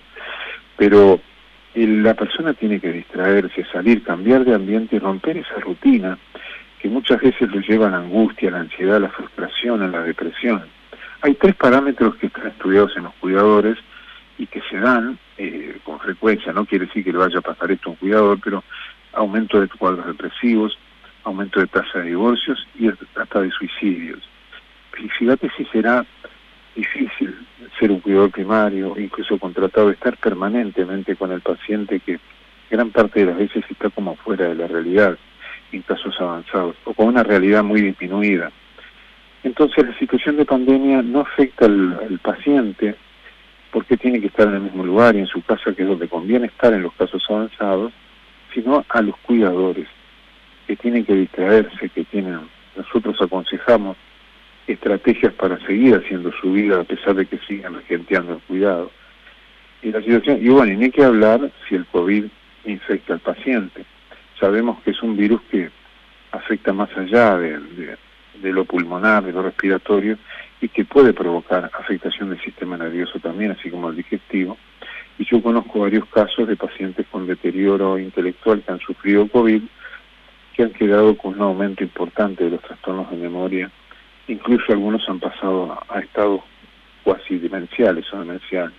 pero 0.76 1.20
la 1.74 2.14
persona 2.14 2.52
tiene 2.52 2.80
que 2.80 2.92
distraerse, 2.92 3.64
salir, 3.72 4.02
cambiar 4.02 4.44
de 4.44 4.54
ambiente 4.54 4.96
y 4.96 4.98
romper 4.98 5.36
esa 5.36 5.54
rutina 5.60 6.18
que 6.80 6.88
muchas 6.88 7.20
veces 7.20 7.48
lo 7.50 7.60
lleva 7.60 7.86
a 7.86 7.90
la 7.90 7.98
angustia, 7.98 8.48
a 8.48 8.52
la 8.52 8.60
ansiedad, 8.60 8.96
a 8.96 9.00
la 9.00 9.10
frustración, 9.10 9.82
a 9.82 9.88
la 9.88 10.02
depresión. 10.02 10.64
Hay 11.22 11.34
tres 11.34 11.54
parámetros 11.54 12.16
que 12.16 12.26
están 12.26 12.48
estudiados 12.48 12.96
en 12.96 13.04
los 13.04 13.14
cuidadores 13.14 13.76
y 14.38 14.46
que 14.46 14.62
se 14.70 14.78
dan 14.78 15.18
eh, 15.36 15.76
con 15.84 16.00
frecuencia, 16.00 16.52
no 16.52 16.64
quiere 16.64 16.86
decir 16.86 17.04
que 17.04 17.12
le 17.12 17.18
vaya 17.18 17.38
a 17.38 17.42
pasar 17.42 17.70
esto 17.70 17.90
a 17.90 17.92
un 17.92 17.96
cuidador, 17.96 18.40
pero 18.42 18.64
aumento 19.12 19.60
de 19.60 19.68
cuadros 19.68 20.06
depresivos, 20.06 20.78
aumento 21.24 21.60
de 21.60 21.66
tasa 21.66 21.98
de 21.98 22.06
divorcios 22.06 22.66
y 22.78 22.88
hasta 22.88 23.40
de 23.42 23.50
suicidios 23.50 24.29
y 24.98 25.08
fíjate 25.08 25.50
si 25.56 25.64
será 25.66 26.04
difícil 26.74 27.34
ser 27.78 27.90
un 27.90 28.00
cuidador 28.00 28.30
primario, 28.30 28.94
incluso 28.98 29.38
contratado, 29.38 29.90
estar 29.90 30.16
permanentemente 30.16 31.16
con 31.16 31.32
el 31.32 31.40
paciente 31.40 32.00
que 32.00 32.18
gran 32.70 32.90
parte 32.90 33.20
de 33.20 33.26
las 33.26 33.36
veces 33.36 33.64
está 33.68 33.90
como 33.90 34.16
fuera 34.16 34.48
de 34.48 34.54
la 34.54 34.66
realidad 34.66 35.18
en 35.72 35.82
casos 35.82 36.14
avanzados 36.20 36.76
o 36.84 36.94
con 36.94 37.08
una 37.08 37.22
realidad 37.22 37.62
muy 37.62 37.80
disminuida. 37.80 38.50
Entonces 39.42 39.86
la 39.86 39.98
situación 39.98 40.36
de 40.36 40.44
pandemia 40.44 41.02
no 41.02 41.20
afecta 41.20 41.66
al, 41.66 42.20
paciente 42.22 42.94
porque 43.72 43.96
tiene 43.96 44.20
que 44.20 44.26
estar 44.26 44.48
en 44.48 44.54
el 44.54 44.60
mismo 44.62 44.84
lugar 44.84 45.14
y 45.14 45.20
en 45.20 45.26
su 45.26 45.42
casa, 45.42 45.72
que 45.72 45.82
es 45.82 45.88
donde 45.88 46.08
conviene 46.08 46.46
estar 46.46 46.72
en 46.72 46.82
los 46.82 46.92
casos 46.94 47.22
avanzados, 47.28 47.92
sino 48.52 48.84
a 48.88 49.00
los 49.00 49.16
cuidadores 49.18 49.86
que 50.66 50.76
tienen 50.76 51.04
que 51.04 51.14
distraerse, 51.14 51.88
que 51.88 52.04
tienen, 52.04 52.40
nosotros 52.76 53.16
aconsejamos 53.20 53.96
estrategias 54.72 55.32
para 55.34 55.58
seguir 55.66 55.94
haciendo 55.94 56.32
su 56.40 56.52
vida 56.52 56.80
a 56.80 56.84
pesar 56.84 57.14
de 57.14 57.26
que 57.26 57.38
sigan 57.38 57.74
regenteando 57.74 58.34
el 58.34 58.40
cuidado. 58.40 58.90
Y 59.82 59.90
la 59.90 60.00
situación, 60.00 60.38
y 60.42 60.48
bueno, 60.48 60.78
ni 60.78 60.90
que 60.90 61.04
hablar 61.04 61.50
si 61.68 61.74
el 61.74 61.86
COVID 61.86 62.24
infecta 62.64 63.14
al 63.14 63.20
paciente. 63.20 63.84
Sabemos 64.38 64.80
que 64.82 64.90
es 64.90 65.02
un 65.02 65.16
virus 65.16 65.40
que 65.50 65.70
afecta 66.32 66.72
más 66.72 66.90
allá 66.96 67.38
de, 67.38 67.96
lo 68.42 68.64
pulmonar, 68.64 69.24
de 69.24 69.32
lo 69.32 69.42
respiratorio, 69.42 70.18
y 70.60 70.68
que 70.68 70.84
puede 70.84 71.14
provocar 71.14 71.70
afectación 71.72 72.30
del 72.30 72.40
sistema 72.40 72.76
nervioso 72.76 73.18
también, 73.18 73.52
así 73.52 73.70
como 73.70 73.88
el 73.88 73.96
digestivo. 73.96 74.58
Y 75.18 75.24
yo 75.24 75.42
conozco 75.42 75.80
varios 75.80 76.06
casos 76.06 76.46
de 76.46 76.56
pacientes 76.56 77.06
con 77.10 77.26
deterioro 77.26 77.98
intelectual 77.98 78.62
que 78.62 78.72
han 78.72 78.80
sufrido 78.80 79.28
COVID, 79.28 79.62
que 80.54 80.62
han 80.62 80.72
quedado 80.72 81.16
con 81.16 81.34
un 81.34 81.42
aumento 81.42 81.82
importante 81.82 82.44
de 82.44 82.50
los 82.50 82.62
trastornos 82.62 83.10
de 83.10 83.16
memoria 83.16 83.70
incluso 84.30 84.72
algunos 84.72 85.02
han 85.08 85.20
pasado 85.20 85.78
a 85.88 86.00
estados 86.00 86.40
cuasi 87.02 87.38
demenciales 87.38 88.04
o 88.12 88.18
demenciales. 88.18 88.76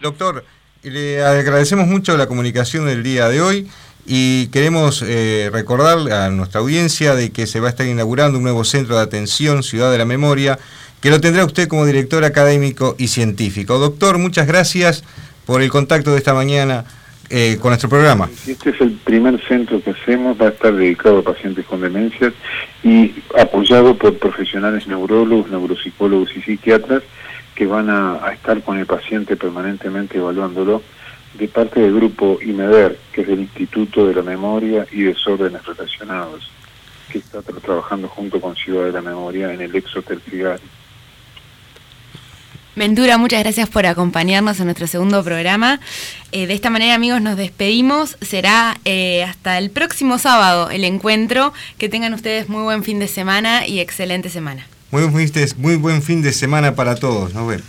Doctor, 0.00 0.44
le 0.82 1.22
agradecemos 1.22 1.86
mucho 1.86 2.16
la 2.16 2.26
comunicación 2.26 2.86
del 2.86 3.02
día 3.02 3.28
de 3.28 3.40
hoy 3.40 3.70
y 4.04 4.48
queremos 4.48 5.02
eh, 5.02 5.48
recordar 5.52 6.12
a 6.12 6.30
nuestra 6.30 6.60
audiencia 6.60 7.14
de 7.14 7.30
que 7.30 7.46
se 7.46 7.60
va 7.60 7.68
a 7.68 7.70
estar 7.70 7.86
inaugurando 7.86 8.38
un 8.38 8.44
nuevo 8.44 8.64
centro 8.64 8.96
de 8.96 9.02
atención, 9.02 9.62
Ciudad 9.62 9.92
de 9.92 9.98
la 9.98 10.04
Memoria, 10.04 10.58
que 11.00 11.10
lo 11.10 11.20
tendrá 11.20 11.44
usted 11.44 11.68
como 11.68 11.86
director 11.86 12.24
académico 12.24 12.96
y 12.98 13.08
científico. 13.08 13.78
Doctor, 13.78 14.18
muchas 14.18 14.46
gracias 14.46 15.04
por 15.46 15.62
el 15.62 15.70
contacto 15.70 16.12
de 16.12 16.18
esta 16.18 16.34
mañana 16.34 16.84
eh, 17.30 17.58
con 17.60 17.70
nuestro 17.70 17.88
programa. 17.88 18.28
Este 18.46 18.70
es 18.70 18.80
el 18.80 18.92
primer 18.92 19.40
centro 19.46 19.82
que 19.82 19.90
hacemos, 19.90 20.40
va 20.40 20.46
a 20.46 20.50
estar 20.50 20.74
dedicado 20.74 21.18
a 21.18 21.22
pacientes 21.22 21.64
con 21.66 21.80
demencias 21.80 22.32
y 22.82 23.14
apoyado 23.38 23.96
por 23.96 24.18
profesionales 24.18 24.86
neurólogos, 24.86 25.50
neuropsicólogos 25.50 26.36
y 26.36 26.42
psiquiatras 26.42 27.02
que 27.54 27.66
van 27.66 27.90
a, 27.90 28.32
estar 28.32 28.62
con 28.62 28.78
el 28.78 28.86
paciente 28.86 29.36
permanentemente 29.36 30.18
evaluándolo 30.18 30.82
de 31.34 31.48
parte 31.48 31.80
del 31.80 31.94
grupo 31.94 32.38
IMEDER, 32.42 32.98
que 33.12 33.22
es 33.22 33.28
el 33.28 33.40
Instituto 33.40 34.06
de 34.06 34.14
la 34.14 34.22
Memoria 34.22 34.86
y 34.90 35.02
Desórdenes 35.02 35.64
Relacionados, 35.64 36.50
que 37.10 37.18
está 37.18 37.40
trabajando 37.42 38.08
junto 38.08 38.40
con 38.40 38.54
Ciudad 38.56 38.86
de 38.86 38.92
la 38.92 39.02
Memoria 39.02 39.52
en 39.52 39.60
el 39.60 39.74
exoterciario. 39.74 40.60
Ventura, 42.74 43.18
muchas 43.18 43.40
gracias 43.42 43.68
por 43.68 43.84
acompañarnos 43.84 44.58
en 44.58 44.64
nuestro 44.64 44.86
segundo 44.86 45.22
programa. 45.22 45.78
Eh, 46.32 46.46
de 46.46 46.54
esta 46.54 46.70
manera, 46.70 46.94
amigos, 46.94 47.20
nos 47.20 47.36
despedimos. 47.36 48.16
Será 48.22 48.78
eh, 48.86 49.24
hasta 49.24 49.58
el 49.58 49.70
próximo 49.70 50.18
sábado 50.18 50.70
el 50.70 50.84
encuentro. 50.84 51.52
Que 51.76 51.90
tengan 51.90 52.14
ustedes 52.14 52.48
muy 52.48 52.62
buen 52.62 52.82
fin 52.82 52.98
de 52.98 53.08
semana 53.08 53.66
y 53.66 53.80
excelente 53.80 54.30
semana. 54.30 54.66
Muy, 54.90 55.06
muy 55.58 55.76
buen 55.76 56.02
fin 56.02 56.22
de 56.22 56.32
semana 56.32 56.74
para 56.74 56.94
todos. 56.94 57.34
Nos 57.34 57.46
vemos. 57.46 57.66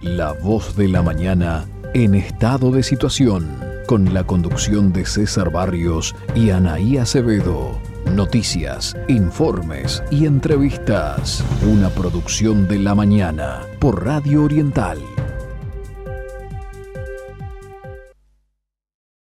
La 0.00 0.32
voz 0.32 0.74
de 0.74 0.88
la 0.88 1.02
mañana 1.02 1.68
en 1.92 2.14
estado 2.14 2.70
de 2.70 2.82
situación, 2.82 3.58
con 3.86 4.14
la 4.14 4.24
conducción 4.24 4.92
de 4.92 5.04
César 5.04 5.50
Barrios 5.50 6.14
y 6.34 6.50
Anaí 6.50 6.96
Acevedo. 6.96 7.78
Noticias, 8.14 8.96
informes 9.08 10.02
y 10.10 10.26
entrevistas. 10.26 11.44
Una 11.66 11.90
producción 11.90 12.66
de 12.66 12.78
la 12.78 12.94
mañana 12.94 13.66
por 13.78 14.04
Radio 14.04 14.44
Oriental 14.44 14.98